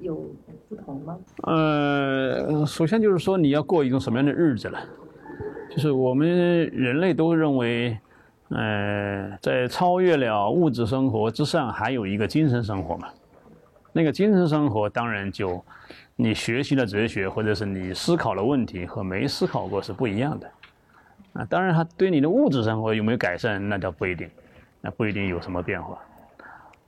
[0.00, 0.24] 有
[0.68, 1.18] 不同吗？
[1.42, 4.78] 呃，首先就是说你要过一种什么样的日子了，
[5.70, 7.98] 就是我们人类都认为。
[8.50, 13.08] 呃，在超越了物质生活之上，还有一个精神生活嘛？
[13.92, 15.62] 那个精神生活当然就，
[16.20, 20.50] 你学习了哲学，或者是你思考了问题和没思考过是不一样的。
[21.34, 24.28] 啊，当然，它对你的物质生活有没有改善，那倒不一定，
[24.80, 25.96] 那不一定有什么变化。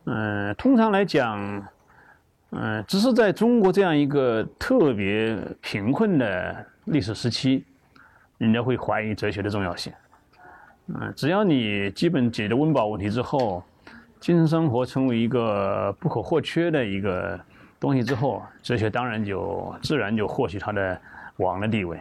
[0.07, 1.65] 嗯，通常来讲，
[2.51, 7.65] 嗯，只是在中国这样一个特别贫困的历史时期，
[8.39, 9.93] 人家会怀疑哲学的重要性。
[10.89, 13.63] 嗯，只要你基本解决温饱问题之后，
[14.19, 17.39] 精神生活成为一个不可或缺的一个
[17.81, 21.01] 东西之后，哲学当然就自然就获取它的
[21.39, 21.99] 王的地位。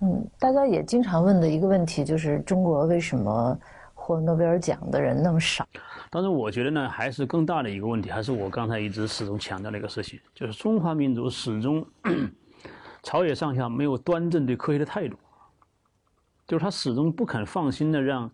[0.00, 3.58] 嗯，大家也经常问的一个问题就是，中国为什么
[3.92, 5.66] 获诺贝尔奖的人那么少？
[6.08, 11.84] 但是我觉得呢，还是更大的一个问题，还是我刚才一直始终强调的一个事情，就是中华民族始终。
[13.00, 15.16] 朝野上下没有端正对科学的态度，
[16.46, 18.30] 就是他始终不肯放心的让，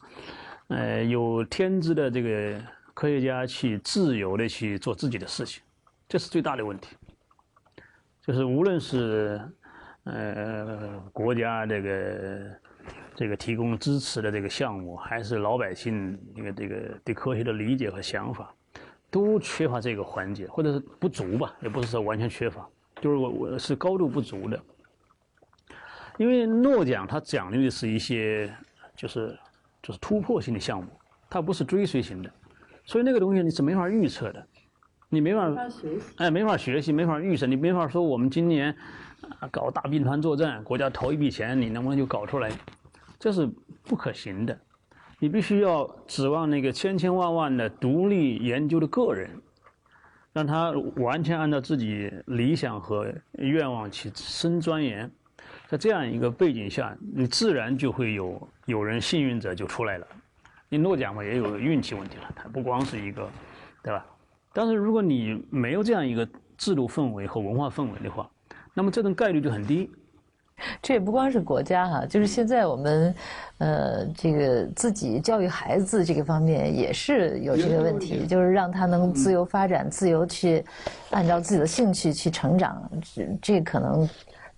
[0.69, 2.59] 呃，有天资的这个
[2.95, 5.63] 科学家去自由的去做自己的事情，
[6.09, 6.97] 这是最大的问题。
[8.23, 9.39] 就是无论是
[10.05, 12.61] 呃国家这个
[13.15, 18.55] 这个提供支持的这个项目，还是老百姓这个这个对科学的理解和想法，
[19.11, 22.67] 都缺乏这个环节，或者是不足吧，也不是说完全缺乏。
[23.03, 24.59] 就是我我是高度不足的，
[26.17, 28.51] 因为诺奖它奖励的是一些
[28.97, 29.39] 就是
[29.83, 30.89] 就是突破性的项目，
[31.29, 32.33] 它不是追随型的，
[32.85, 34.47] 所以那个东西你是没法预测的，
[35.09, 35.51] 你没法
[36.17, 38.75] 哎没法学习，没法预测，你没法说我们今年
[39.39, 42.51] 啊搞大兵团作战，国家投一笔钱，你能不能就搞出来？
[43.19, 43.49] 这是
[43.85, 44.59] 不可行的，
[45.19, 49.31] 你必须要指望那个千千万万的独立研究的个人。
[50.35, 55.09] 让他完全按照自己理想和愿望去深钻研，
[55.69, 60.07] 在这样一个背景下，你自然就会有有人幸运者就出来了。
[60.69, 63.29] 你诺奖嘛也有运气问题了，它不光是一个，
[63.83, 64.05] 对吧？
[64.53, 68.29] 但是如果你没有这样一个制度氛围和文化氛围的话，
[68.73, 69.91] 那么这种概率就很低。
[70.81, 73.15] 这也不光是国家哈，就是现在我们，
[73.59, 80.65] 呃，这个自己教育孩子这个方面也是有这个问题，就是让他能自由发展、自由去
[81.11, 84.09] 按照自己的兴趣去成长，这这可能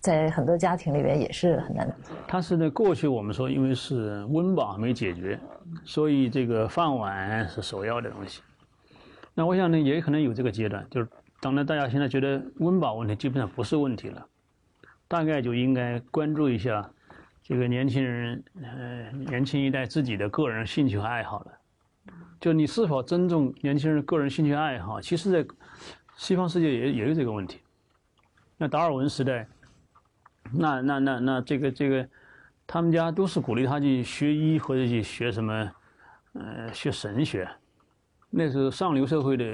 [0.01, 1.95] 在很多家庭里边也是很难的。
[2.29, 5.39] 他是在过去我们说，因为是温饱没解决，
[5.85, 8.43] 所以这个饭碗是首要的东西。
[9.35, 11.09] 那我想呢，也可能有这个阶段，就是
[11.41, 14.27] 当然大家现在觉得温饱问题基本上不是问题了。
[15.09, 16.91] 大概就应该关注一下
[17.43, 21.53] 这个年轻人，呃，年轻一代自己的个人兴趣和爱好了。
[22.41, 25.01] 就你是否尊重年轻人个人兴趣爱好？
[25.01, 25.47] 其实，在
[26.17, 27.61] 西方世界也也有这个问题。
[28.57, 29.47] 那达尔文时代，
[30.53, 32.09] 那那那那这个这个，
[32.67, 35.71] 他们家都是鼓励他去学医或者去学什么，
[36.35, 37.49] 呃，学神学。
[38.31, 39.45] 那时候上流社会的，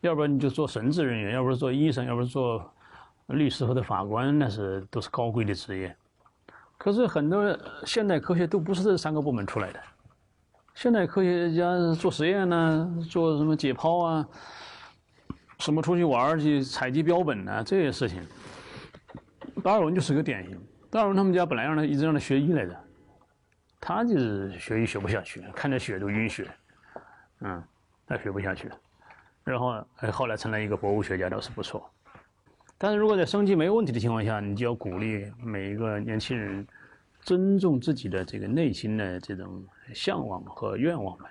[0.00, 2.70] 要不然你就做神职人员，要不然做医生，要不然做。
[3.28, 5.96] 律师或者法官那是都是高贵的职业，
[6.76, 9.80] 可是很多现代科学都不是这三个部门出来的。
[10.74, 14.28] 现代科学家做实验呢，做什么解剖啊，
[15.58, 18.20] 什么出去玩去采集标本啊这些事情，
[19.62, 20.60] 达尔文就是个典型。
[20.90, 22.84] 达尔文他们家本来让他一直让他学医来着，
[23.80, 26.46] 他就是学医学不下去，看着血都晕血，
[27.40, 27.62] 嗯，
[28.06, 28.70] 他学不下去，
[29.42, 31.90] 然后后来成了一个博物学家，倒是不错。
[32.78, 36.66] 但是如果在生计没有问题的情况下，你就要鼓励每一个年轻人
[37.20, 39.64] 尊重自己的这个内心的这种
[39.94, 41.26] 向往和愿望吧。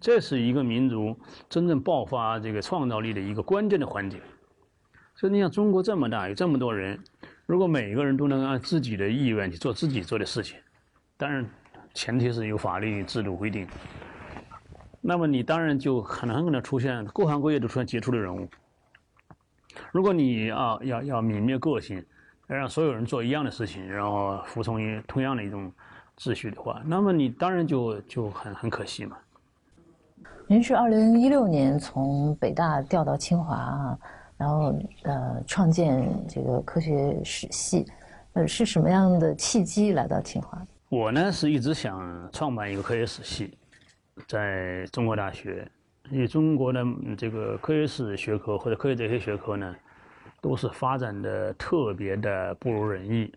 [0.00, 1.16] 这是一个民族
[1.48, 4.20] 真正爆发这个创造力的一个关键的环节。
[5.14, 6.98] 所以你想，中国这么大，有这么多人，
[7.48, 10.58] 如果每一个人都能按自己的意愿去做自己做的事情，
[11.16, 11.42] 当然
[11.94, 13.66] 前提是有法律制度规定，
[15.00, 18.46] 那么你当然就可能可能出现各行各业都出现杰出的人物。
[19.90, 22.04] 如果你啊要要泯灭个性，
[22.46, 25.72] 让所有人做一样的事情，然后服从于同样的一种
[26.18, 29.16] 秩序的话，那么你当然就就很很可惜嘛。
[30.46, 33.98] 您是二零一六年从北大调到清华啊，
[34.38, 34.72] 然后
[35.02, 37.84] 呃创建这个科学史系，
[38.34, 40.64] 呃是什么样的契机来到清华？
[40.88, 43.58] 我呢是一直想创办一个科学史系，
[44.26, 45.68] 在中国大学，
[46.10, 46.82] 因为中国的
[47.16, 49.74] 这个科学史学科或者科学哲学学科呢，
[50.40, 53.30] 都是发展的特别的不如人意，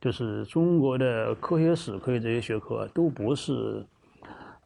[0.00, 3.84] 就是中国的科学史、科学哲学学科都不是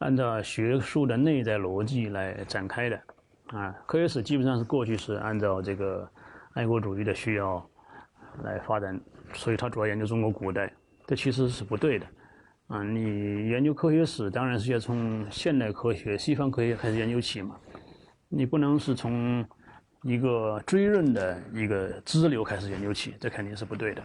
[0.00, 3.00] 按照学术的内在逻辑来展开的，
[3.48, 6.08] 啊，科学史基本上是过去是按照这个
[6.54, 7.64] 爱国主义的需要
[8.42, 9.00] 来发展，
[9.32, 10.72] 所以它主要研究中国古代，
[11.06, 12.06] 这其实是不对的。
[12.66, 17.56] 啊，你研究科学史当然是要从现代科学、西方科学开始研究起嘛，
[18.28, 19.42] 你不能是从
[20.02, 24.02] 一个追认的一个支流开始研究起，这肯定是不对的。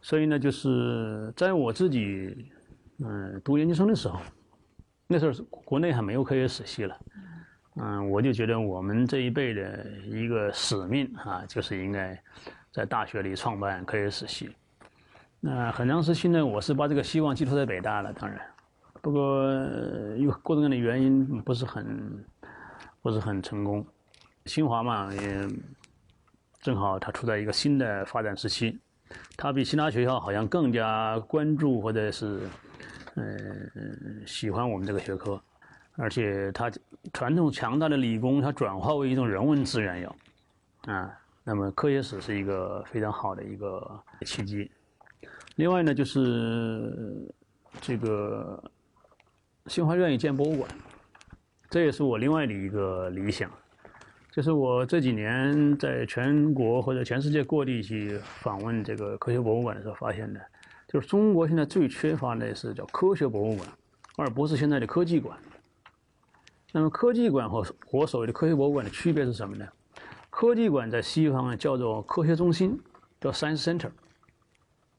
[0.00, 2.52] 所以呢，就是在我自己
[3.00, 4.20] 嗯读研究生的时候，
[5.08, 5.32] 那时候
[5.64, 6.96] 国内还没有科学史系了，
[7.76, 12.16] 嗯，我就觉得我们这一辈的一个使命啊，就是应该
[12.70, 14.48] 在大学里创办科学史系。
[15.40, 18.40] 那很长时期呢，我是把这个希望寄托在北大了，当然，
[19.02, 19.52] 不过
[20.16, 22.24] 有各种各样的原因，不是很
[23.02, 23.84] 不是很成功。
[24.44, 25.48] 清华嘛，也
[26.60, 28.78] 正好它处在一个新的发展时期，
[29.36, 32.40] 它比其他学校好像更加关注或者是
[33.16, 35.42] 嗯喜欢我们这个学科，
[35.96, 36.70] 而且它
[37.12, 40.16] 传统强大的理工，它转化为一种人文资源要
[40.92, 41.10] 啊，
[41.42, 44.70] 那么科学史是一个非常好的一个契机。
[45.56, 47.28] 另外呢，就是
[47.80, 48.62] 这个
[49.66, 50.70] 新华愿意建博物馆，
[51.70, 53.50] 这也是我另外的一个理想。
[54.32, 60.40] 就是我这几年在全国或者全世界各地去访问这个科学博物馆的时候发现的，
[60.88, 63.68] 就是中国现在最缺乏的是叫科学博物馆，
[64.16, 65.38] 而不是现在的科技馆。
[66.76, 69.64] 那么科技馆和我所谓的科学博物馆的区别是什么呢？
[70.28, 72.76] 科技馆在西方叫做科学中心，
[73.20, 73.92] 叫 Science Center。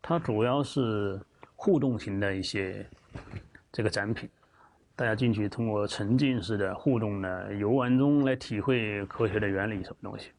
[0.01, 1.19] 它主要是
[1.53, 2.87] 互动型的一些
[3.73, 4.29] 这个展品，
[4.95, 10.31] 大家进去通过沉浸式的互动的游玩中来体会科学的原理什么东西。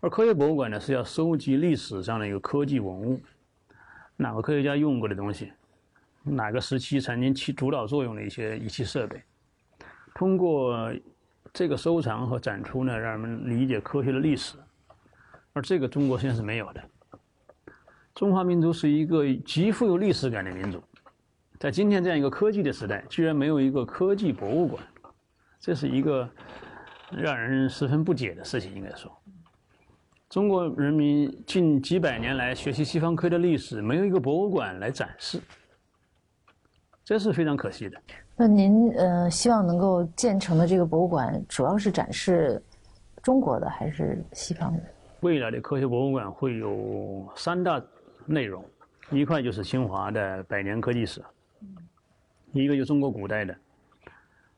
[0.00, 3.18] 而科学博物馆呢是要收集历史上的一个科技文物，
[4.18, 5.50] 哪个科学家用过的东西，
[6.22, 9.22] 哪个时期曾经起主导作用的一些仪器设备，
[10.14, 10.92] 通过
[11.52, 14.56] 这个收藏和展出呢，让人们理解科学的历史。
[15.52, 16.82] 而这个中国现在是没有的。
[18.14, 20.82] 中华民族是一个极富有历史感的民族，
[21.58, 24.82] 在今天这样一个科技的时代，居然没有一个科技博物馆，
[25.58, 26.28] 这是一个
[27.10, 28.74] 让人十分不解的事情。
[28.74, 29.10] 应该说，
[30.28, 35.40] 中国人民近几百年来学习西方科学的历史，没有一个博物馆来展示，
[37.04, 38.00] 这是非常可惜的。
[38.40, 42.58] 那您呃，希望能够建成的这个博物馆，主要是展示
[43.22, 44.82] 中国的还是西方的？
[45.20, 47.82] 未来的科学博物馆会有三大。
[48.26, 48.64] 内容
[49.10, 51.20] 一块就是清华的百年科技史，
[52.52, 53.54] 一个就中国古代的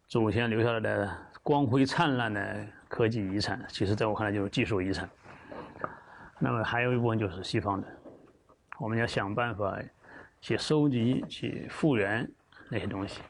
[0.08, 1.10] 祖先留下来的
[1.42, 5.08] 光辉灿烂的科技遗产，其实在我看来就是技术遗产。
[6.38, 7.88] 那么还有一部分就是西方的，
[8.78, 9.76] 我们要想办法
[10.40, 12.28] 去收集、去复原
[12.68, 13.22] 那些东西。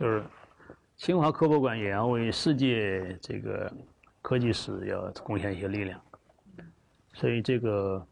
[0.00, 0.24] 就是
[0.96, 3.70] 清华科博馆也要为世界这个
[4.22, 6.00] 科技史要贡献一些力量，
[7.12, 8.04] 所以这个。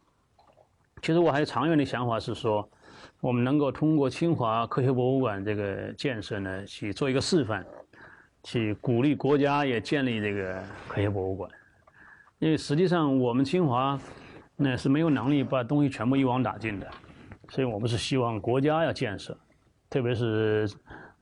[1.01, 2.69] 其实我还有长远的想法是说，
[3.21, 7.65] 我们能够通过清华科学博物馆这个建设呢，去做一个示范，
[8.43, 11.49] 去鼓励国家也建立这个科学博物馆。
[12.41, 13.97] 因为实际上我们清华
[14.57, 16.91] 那是没有能力把东西全部一网打尽的，
[17.49, 19.39] 所以我们是希望国家要建设，
[19.89, 20.69] 特别是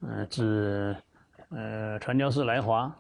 [0.03, 0.97] 嗯，指
[1.51, 2.95] 呃传教士来华，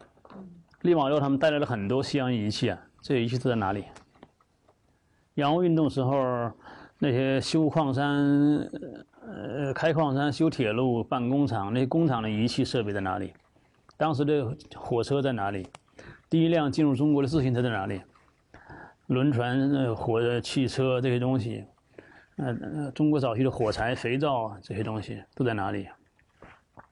[0.83, 3.85] 利玛窦他们带来了很多西洋仪器啊，这些仪器都在哪里？
[5.35, 6.51] 洋务运动时候，
[6.99, 8.59] 那些修矿山、
[9.21, 13.35] 呃开矿山、修铁路、办工厂，那些工厂的仪器设备在哪里？
[13.99, 15.69] 当时的火车在哪里？
[16.31, 18.01] 第一辆进入中国的自行车在哪里？
[19.09, 21.65] 轮船、火、汽车这些东西，
[22.37, 25.87] 呃，中国早期的火柴、肥皂这些东西都在哪里？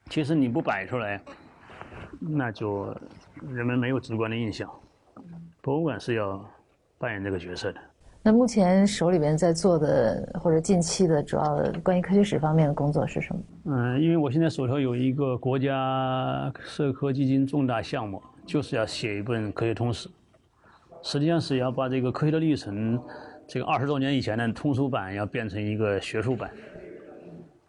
[0.09, 1.19] 其实你不摆出来，
[2.19, 2.95] 那就
[3.51, 4.69] 人们没有直观的印象。
[5.61, 6.43] 博物馆是要
[6.97, 7.79] 扮演这个角色的。
[8.21, 13.41] 那目前手里边在做的或者近期的主要关于科学史方面的工作是什么？
[13.65, 20.09] 嗯，因为我现在手头有一个国家社科基金重大项目，就是要写一本科学通史，
[21.03, 22.99] 实际上是要把这个科学的历程，
[23.47, 26.49] 这个二十多年以前的通俗版要变成一个学术版，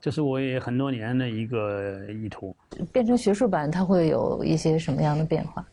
[0.07, 2.55] 这是我也很多年的一个意图。
[2.93, 5.67] 变成学术版，它会有一些什么样的变化？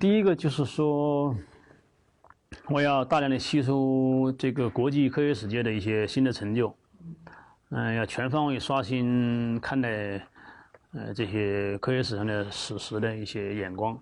[0.00, 1.36] 第一个就是说。
[2.70, 6.74] 我要大量的吸收这个国际科学史界的一些新的成就，
[7.68, 10.26] 嗯，要全方位刷新看待
[10.94, 13.98] 呃这些科学史上的史实的一些眼光，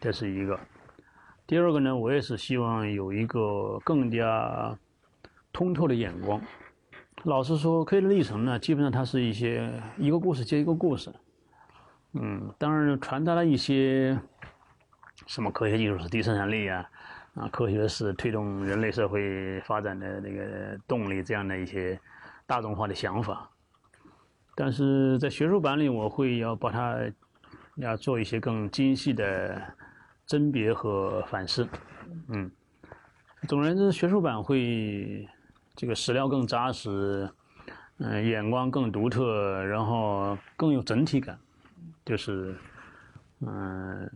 [0.00, 0.58] 这是一个。
[1.46, 4.76] 第二个呢，我也是希望有一个更加
[5.52, 6.40] 通透的眼光。
[7.24, 11.12] 老实说，科学的历程呢，基本上它是一些一个故事接一个故事。
[12.12, 14.18] 嗯，当然传达了一些
[15.26, 16.88] 什么科学技术是低生产力啊，
[17.34, 21.98] 啊，科学是推动人类社会发展的那个动力这样的一些。
[22.46, 23.50] 大众化的想法，
[24.54, 26.98] 但是在学术版里，我会要把它
[27.76, 29.58] 要做一些更精细的
[30.26, 31.66] 甄别和反思。
[32.28, 32.50] 嗯，
[33.48, 35.26] 总而言之，学术版会
[35.76, 37.28] 这个史料更扎实，
[37.98, 41.38] 嗯，眼光更独特，然后更有整体感。
[42.04, 42.54] 就是，
[43.40, 44.10] 嗯，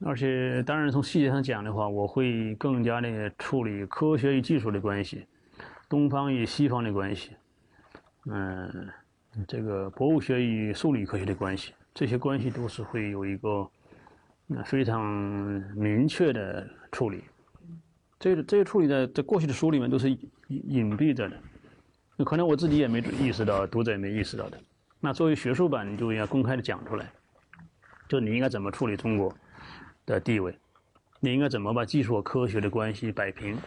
[0.00, 5.26] 而且当然从细节上讲的话，我会更加的处理科学与技术的关系，
[5.88, 7.32] 东方与西方的关系。
[8.26, 8.88] 嗯，
[9.46, 13.68] 这个博物学与数理科学的关系，这些关系都是会有一个
[14.64, 15.04] 非常
[15.74, 17.24] 明确的处理。
[18.22, 20.08] 这这些处理在在过去的书里面都是
[20.46, 21.36] 隐蔽着的，
[22.16, 24.56] 那可能我自己也没意识到，读者也没意识到的。
[25.00, 27.12] 那作为学术版，你就应该公开的讲出来，
[28.08, 29.34] 就你应该怎么处理中国
[30.06, 30.56] 的地位，
[31.18, 33.58] 你应该怎么把技术和科学的关系摆平，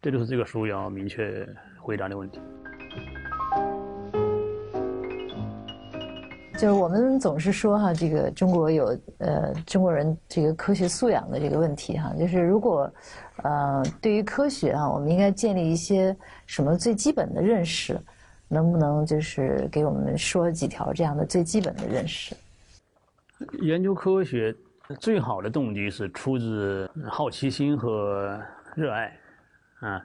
[0.00, 1.46] 这就是这个书要明确
[1.78, 2.40] 回答的问题。
[6.56, 12.90] 就是我们总是说哈，这个中国有呃中国人这个科学素养的这个问题哈，就是如果
[13.42, 18.00] 呃对于科学啊，我们应该建立一些什么最基本的认识，
[18.48, 22.34] 能不能就是给我们说几条这样的最基本的认识？
[23.60, 24.54] 研究科学
[24.98, 28.40] 最好的动机是出自好奇心和
[28.74, 29.14] 热爱
[29.80, 30.02] 啊，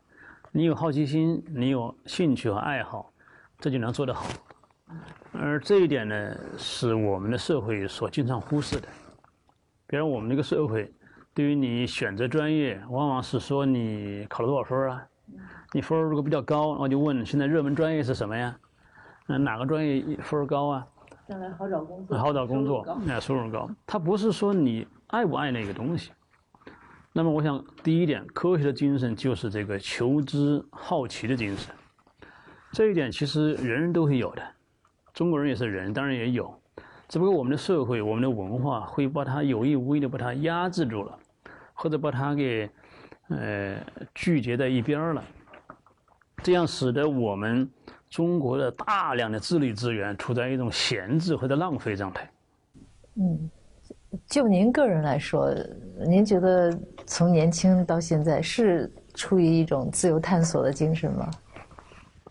[0.52, 3.10] 你有好奇心，你有兴趣和爱好，
[3.58, 4.26] 这就能做得好。
[5.34, 8.88] 而这一点呢，是我们的社会所经常忽视的。
[9.88, 10.94] 比如我们这个社会，
[11.34, 15.06] 对于你选择专业，往往是说你考了多少分啊？
[15.74, 18.58] 你分如果比较高，我就问现在热门专业是什么呀？
[19.28, 20.88] 嗯，哪个专业分高啊？
[21.28, 22.18] 将来好找工作。
[22.18, 23.70] 好找工作，哎，收入高。
[23.86, 26.12] 它不是说你爱不爱那个东西。
[27.14, 31.74] 那么，我想第一点，科学的精神就是这个求知好奇的精神。
[32.74, 34.44] 这一点其实人人都会有的。
[35.14, 36.53] 中国人也是人，当然也有，
[37.07, 41.18] 只不过我们的社会、我们的文化会把它有意无意的把它压制住了，
[41.74, 42.70] 或者把它给
[43.30, 43.78] 呃
[44.16, 45.24] 拒绝在一边了，
[46.43, 47.70] 这样使得我们
[48.09, 52.32] 中国的大量的智力资源处在一种闲置或者浪费状态。
[53.16, 53.49] 嗯，
[54.28, 55.53] 就您个人来说，
[56.07, 61.32] 您觉得从年轻到现在是出于一种自由探索的精神吗？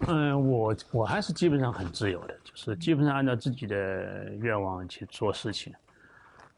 [0.08, 5.72] 嗯，我我还是基本上很自由的，就是基本上按照自己的愿望去做事情。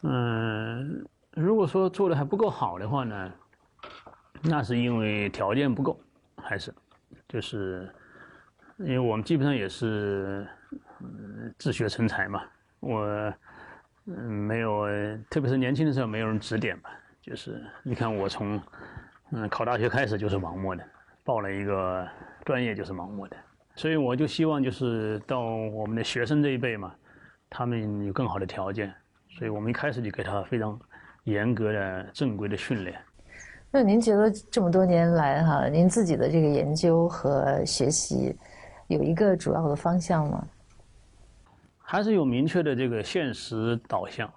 [0.02, 3.32] 嗯，如果说做的还不够好的话呢，
[4.42, 6.00] 那是因为条件不够，
[6.36, 6.74] 还是
[7.28, 7.88] 就是
[8.78, 10.48] 因为我们基本上也是
[11.58, 12.42] 自学成才嘛。
[12.80, 13.32] 我
[14.06, 14.86] 嗯没有，
[15.30, 16.90] 特别是年轻的时候没有人指点吧，
[17.20, 18.60] 就是你看我从
[19.30, 20.84] 嗯考大学开始就是盲目的。
[21.24, 22.04] 报了一个
[22.44, 23.36] 专业就是盲目的，
[23.74, 26.94] 所以我就希望就是到我们的学生这一辈嘛，
[27.48, 28.92] 他们有更好的条件，
[29.30, 30.78] 所以我们一开始就给他非常
[31.24, 32.94] 严格的正规的训练。
[33.70, 38.36] 那您觉得这么多年来哈，您自己的这个研究和学习
[38.88, 40.46] 有一个主要的方向吗？
[41.78, 44.30] 还是有明确的这个现实导向，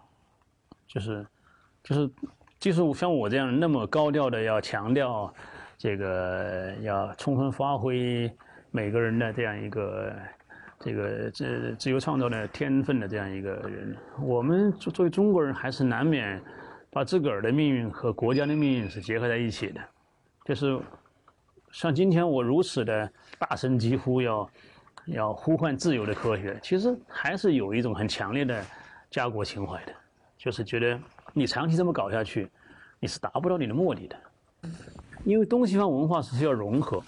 [0.88, 1.26] 就是
[1.84, 2.12] 就是
[2.60, 5.34] 就是像我这样那么高调的要强调。
[5.78, 8.34] 这个要充分发挥
[8.76, 10.14] 每个人的这样一个
[10.82, 16.44] 这个自自由创造的天分的这样一个人，我们作作为中国人，还是难免
[16.92, 19.80] 把自个儿的命运和国家的命运是结合在一起的。
[20.44, 20.78] 就是
[21.72, 24.50] 像今天我如此的大声疾呼要
[25.06, 28.62] 要呼唤自由的科学，其实还是有一种很强烈的
[29.10, 29.94] 家国情怀的，
[30.38, 31.00] 就是觉得
[31.32, 32.50] 你长期这么搞下去，
[33.00, 34.18] 你是达不到你的目的的。
[35.24, 37.02] 因为东西方文化是需要融合，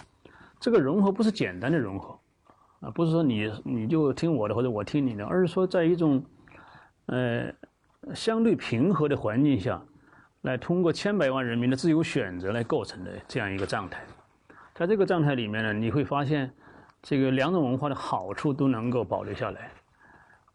[0.60, 2.18] 这个融合不是简单的融合，
[2.80, 6.24] 啊，不是说你你就听我的或者我听你的，而是说在一种，
[7.06, 7.52] 呃，
[8.14, 9.80] 相对平和的环境下，
[10.42, 14.02] 来通过千百万人民的自由选择来构成的这样一个状态，
[14.74, 16.50] 在这个状态里面呢，你会发现，
[17.02, 19.70] 这个两种文化的好处都能够保留下来，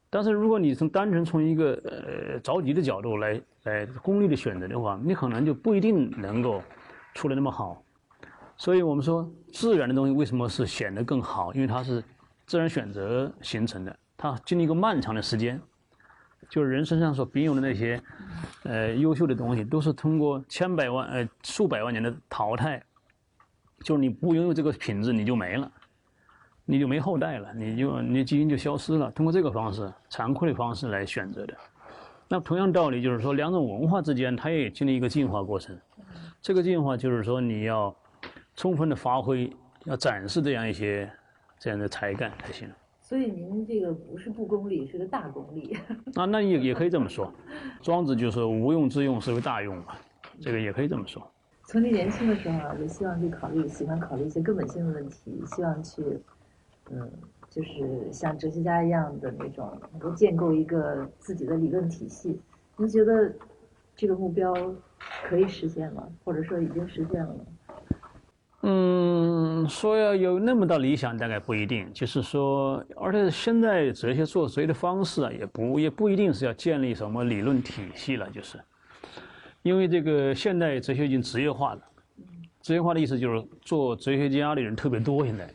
[0.09, 6.61] 但是如果你从单纯从一个呃着急的角度来来功利的选择的话，你可能就不一定能够。
[7.15, 7.79] 出的那么好，
[8.57, 11.53] 所以我们说自然的东西为什么是显得更好？
[11.53, 12.03] 因为它是
[12.47, 15.61] 自然选择形成的，它经历一个漫长的时间，
[16.49, 18.01] 就是人身上所并有的那些，
[18.63, 22.83] 呃，优秀的东西，都是通过千百万呃数百万年的淘汰，
[23.83, 25.71] 就是你不拥有这个品质，你就没了，
[26.65, 29.11] 你就没后代了，你就你基因就消失了。
[29.11, 31.55] 通过这个方式，残酷的方式来选择的。
[32.27, 35.77] 那同样道理就是说，两种文化之间，它也经历一个进化过程。
[36.41, 37.95] 这个进化就是说，你要
[38.55, 39.51] 充分的发挥，
[39.85, 41.11] 要展示这样一些。
[41.59, 42.69] 这样的才干才行。
[42.99, 45.73] 所以您这个不是不功利，是个大功利。
[46.15, 47.31] 啊，那也也可以这么说。
[47.81, 49.95] 庄子就是无用之用是为大用嘛，
[50.41, 51.25] 这个也可以这么说。
[51.63, 56.03] 从您年轻的时候啊，就希望去考虑，喜欢考虑一些根本性的问题，希望去，
[56.91, 57.09] 嗯，
[57.49, 62.41] 就是像哲学家一样的那种，能够建构一个自己的理论体系。
[62.75, 63.33] 您觉得
[63.95, 64.53] 这个目标
[65.29, 66.05] 可以实现吗？
[66.25, 67.45] 或者说已经实现了吗？
[69.67, 71.91] 说要有那么大理想，大概不一定。
[71.93, 78.29] 就是说，而且现在哲学做哲学的方式啊，也不也不一定是要建立什么理论体系了。
[78.29, 78.59] 就是，
[79.61, 81.81] 因为这个现代哲学已经职业化了。
[82.61, 85.45] 职业化的意思就是做哲学家的人特别多，现在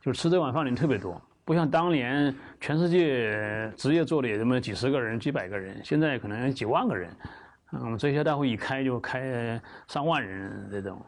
[0.00, 7.10] 就是吃这碗饭的人特别多，不像当年全世界职业做的也这么几十个人、几百个人，现在可能几万个人。
[7.74, 11.00] 嗯，哲学大会一开就开上万人这种。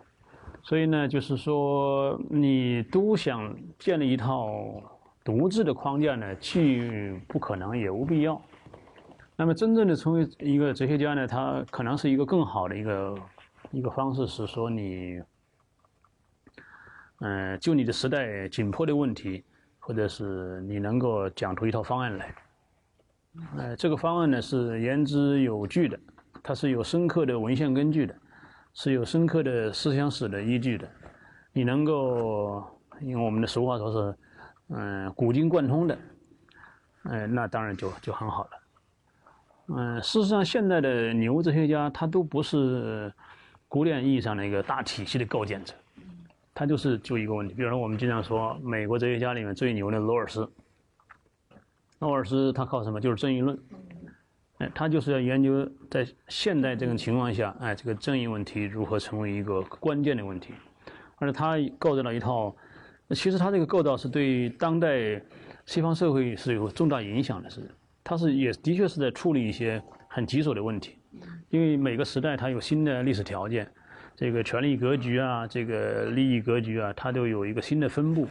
[0.67, 4.83] 所以呢，就是说，你都想建立一套
[5.23, 8.41] 独自的框架呢，既不可能也无必要。
[9.37, 13.15] 那么，真正的成为一个哲学家呢，他可能是一个更好的一个
[13.73, 15.21] 一个方式，是说你，
[17.21, 19.45] 嗯，就你的时代紧迫的问题，
[19.79, 22.35] 或者是你能够讲出一套方案来。
[23.59, 26.01] 呃，这个方案呢是言之有据的，
[26.43, 28.15] 它是有深刻的文献根据的。
[28.75, 30.89] 是有深刻的思想史的依据的，
[31.53, 32.63] 你能够
[33.03, 34.19] 用我们的俗话说是，
[34.69, 35.97] 嗯，古今贯通的，
[37.05, 38.51] 嗯，那当然就就很好了。
[39.69, 43.13] 嗯，事实上，现在的牛哲学家他都不是
[43.69, 45.73] 古典意义上的一个大体系的构建者，
[46.53, 47.55] 他就是就一个问题。
[47.55, 50.51] 比如说，我们经常说美国哲学家里面最牛的罗尔斯，
[52.01, 53.01] 罗尔斯他靠什么？
[53.01, 53.57] 就是正义论。
[54.75, 60.55] 他就是要研究在现代这种情况下，哎，这个正义问题如何成为一个关键的问题，
[61.17, 62.55] 而且他构造了一套，
[63.11, 65.21] 其实他这个构造是对当代
[65.67, 67.69] 西方社会是有重大影响的，是，
[68.03, 70.99] 他是也的确是在处理一些很棘手的问题，
[71.49, 73.69] 因为每个时代它有新的历史条件，
[74.15, 78.29] 这个权力格局啊，这个利益格局啊，它都有一个新的分布，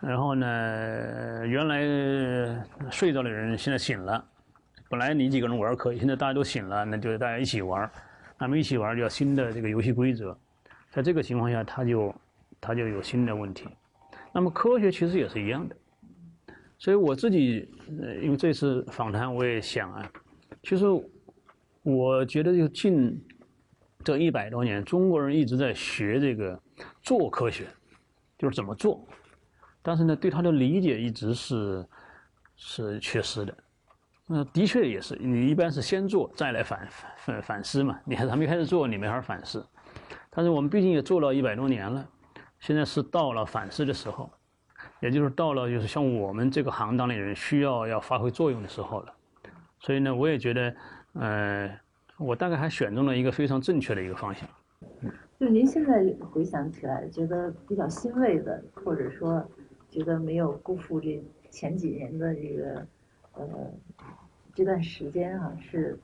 [0.00, 4.24] 然后呢，原来睡着的人现在醒了。
[4.88, 7.90] 本来你几个人玩可以， 现在大家都醒了，那就大家一起玩。
[8.38, 10.36] 那么一起玩就要新的这个游戏规则，
[10.90, 12.14] 在这个情况下，它就
[12.60, 13.66] 它就有新的问题。
[14.32, 15.74] 那么科学其实也是一样的。
[16.78, 17.66] 所以我自己，
[18.02, 20.12] 呃，因为这次访谈，我也想啊，
[20.62, 20.84] 其实
[21.82, 23.18] 我觉得就近
[24.04, 26.60] 这一百多年，中国人一直在学这个
[27.00, 27.64] 做科学，
[28.36, 29.02] 就是怎么做，
[29.80, 31.86] 但是呢，对他的理解一直是
[32.56, 33.56] 是缺失的。
[34.28, 37.96] 嗯，的确也是，你一般是先做再来反反反思嘛。
[38.04, 39.64] 你还还没开始做，你没法反思。
[40.30, 42.04] 但是我们毕竟也做了一百多年了，
[42.58, 44.28] 现在是到了反思的时候，
[44.98, 49.14] 也就是到了就是像我们这个行当的人需要要发挥作用的时候了。
[49.78, 50.76] 所以呢，我也觉得，
[51.12, 51.80] 呃，
[52.18, 54.48] 我大概还选中了一个非常正确的一个方向。
[55.38, 59.48] 就您现在回想起来，觉得比较欣慰的，或者说
[59.88, 62.84] 觉得没有辜负这前几年的这个。
[63.36, 63.46] 呃，
[64.54, 65.98] 这段时间啊是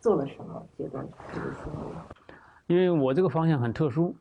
[0.00, 0.66] 做了什么？
[0.76, 1.02] 觉得
[1.32, 2.34] 特别欣慰。
[2.66, 4.14] 因为我这个方向很特殊，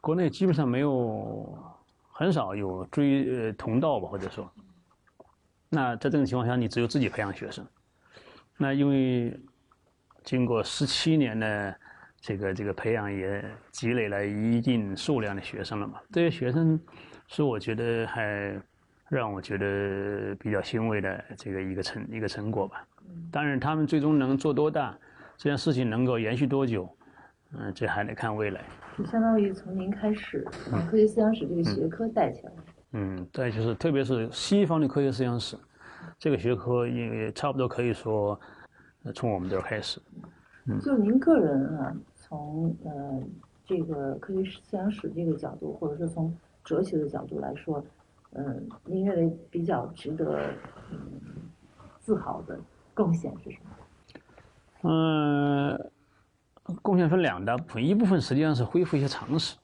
[0.00, 1.56] 国内基本上没有，
[2.10, 4.50] 很少有追呃同道吧，或者说，
[5.70, 7.66] 那在这种情况下，你只有自己培养学生。
[8.58, 9.38] 那因为
[10.22, 11.74] 经过十七年的
[12.20, 15.98] 这个这个培养，也积累了一定数量的学生了嘛。
[16.12, 16.78] 这些学生
[17.26, 18.60] 是我觉得还。
[19.16, 22.82] 让我觉得比较欣慰的这个一个成一个成果吧。
[23.30, 24.96] 当然，他们最终能做多大，
[25.36, 26.88] 这件事情能够延续多久，
[27.52, 28.62] 嗯，这还得看未来。
[28.96, 32.52] 就相当于从您开始把科学思想史这个学科带起来。
[32.92, 35.58] 嗯，再就是，特别是西方的科学思想史，
[36.18, 38.40] 这个学科也差不多可以说，
[39.14, 40.00] 从我们这儿开始。
[40.66, 43.22] 嗯，就您个人啊，从呃
[43.66, 46.34] 这个科学思想史这个角度，或者说从
[46.64, 47.84] 哲学的角度来说。
[48.34, 50.40] 嗯，您认为比较值得
[50.90, 50.98] 嗯
[51.98, 52.58] 自豪的
[52.94, 54.90] 贡献是什么？
[54.90, 55.90] 嗯，
[56.80, 59.56] 贡献分两大部分，一部分实际上是恢复一些常识，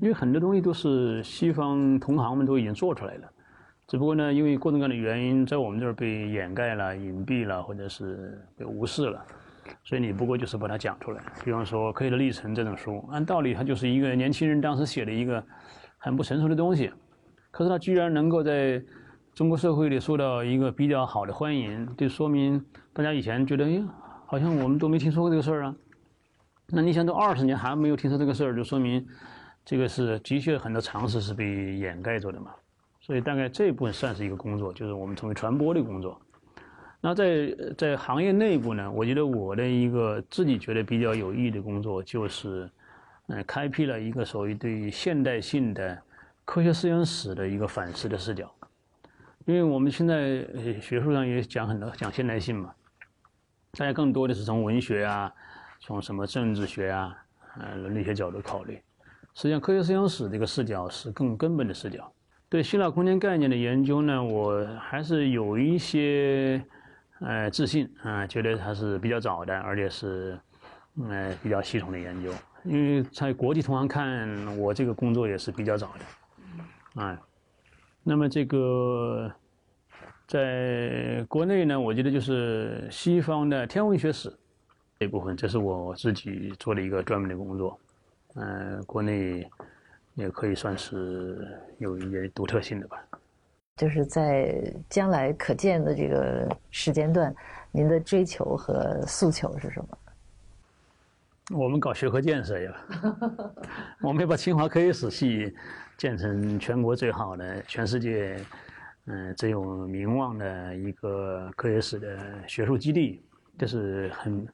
[0.00, 3.28] 因为很多东西都是西方同行们都已经做出来了，
[3.86, 9.24] 只不过呢，因为各种各样的原因，在我们这儿被掩盖了、隐蔽了，或者是被无视了，
[9.82, 11.22] 所以你不过就是把它讲出来。
[11.42, 15.42] 比方说《科学的历程》这种书，按道理它就是一个年轻人当时写的一个
[15.96, 16.92] 很不成熟的东西，
[17.50, 18.82] 可是他居然能够在
[19.34, 23.82] 中国社会里受到一个比较好的欢迎，就说明大家以前觉得，哎，
[24.26, 25.74] 好像我们都没听说过这个事儿啊。
[26.68, 29.04] 那你想，都二十年还没有听说这个事儿，就说明
[29.64, 32.52] 这个是的确很多常识是被掩盖着的嘛。
[33.00, 36.20] 所以大概这一部分算是一个工作，就是我们称为传播的工作。
[37.00, 42.70] 那在在行业内部呢，我觉得我的一个自己觉得比较有意义的工作，就是
[43.28, 45.98] 嗯，开辟了一个所谓对现代性的
[46.50, 48.52] 科学思想史的一个反思的视角。
[49.46, 50.44] 因为我们现在
[50.80, 52.74] 学术上也讲很多讲现代性嘛，
[53.78, 55.32] 大家更多的是从文学啊，
[55.78, 57.16] 从什么政治学啊，
[57.56, 58.82] 呃，伦理学角度考虑。
[59.32, 62.12] 实际上，科学思想史这个视角是更根本的视角。
[62.48, 66.60] 对希腊空间概念的研究呢，我还是有一些
[67.20, 70.36] 呃自信啊，觉得它是比较早的，而且是
[71.08, 72.32] 呃比较系统的研究。
[72.64, 76.00] 因为在国际同行看，我这个工作也是比较早的，
[76.94, 77.20] 啊。
[78.02, 79.30] 那么这个
[80.26, 84.32] 在国内呢，我觉得就是西方的天文学史
[84.98, 87.78] 这部分，这是我自己做的一个专门的工作，
[88.34, 89.48] 嗯，国内。
[90.16, 93.02] 也可以算是有一些独特性的吧。
[93.76, 97.34] 就是在将来可见的这个时间段，
[97.70, 101.56] 您的追求和诉求是什么？
[101.56, 102.74] 我们搞学科建设呀，
[104.02, 105.56] 我们要把清华科学史系
[106.00, 108.42] 建成全国最好的、全世界
[109.04, 113.22] 嗯最有名望的一个科学史的学术基地，
[113.58, 114.48] 这是很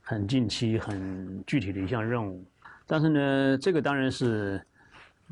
[0.00, 2.44] 很近期、很具体的一项任务。
[2.86, 4.64] 但是呢，这个当然是。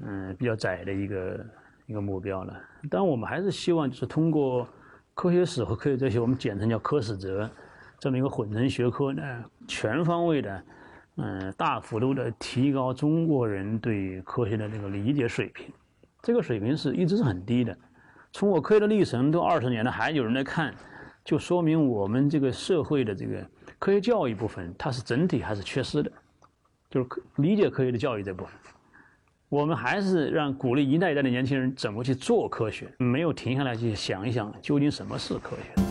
[0.02, 1.46] 嗯，比较窄的一个
[1.84, 2.58] 一个目标了。
[2.88, 4.66] 但我们还是希望，就是通过
[5.12, 7.50] 科学史和科学哲学，我们简称叫科史哲，
[7.98, 10.62] 这么一个混成学科呢，全方位的，
[11.22, 15.66] 嗯，大幅度的提高中国人对科学的这个理解水平。
[16.22, 17.76] 这个水平是一直是很低的。
[18.32, 20.74] 从我科学的历程都二十年了，还有人来看，
[21.24, 23.44] 就说明我们这个社会的这个
[23.78, 26.12] 科学教育部分，它是整体还是缺失的，
[26.88, 28.52] 就是理解科学的教育这部分。
[29.48, 35.89] 我们还是让鼓励一代一代的年轻人怎么去做科学，没有停下来去想一想究竟什么是科学。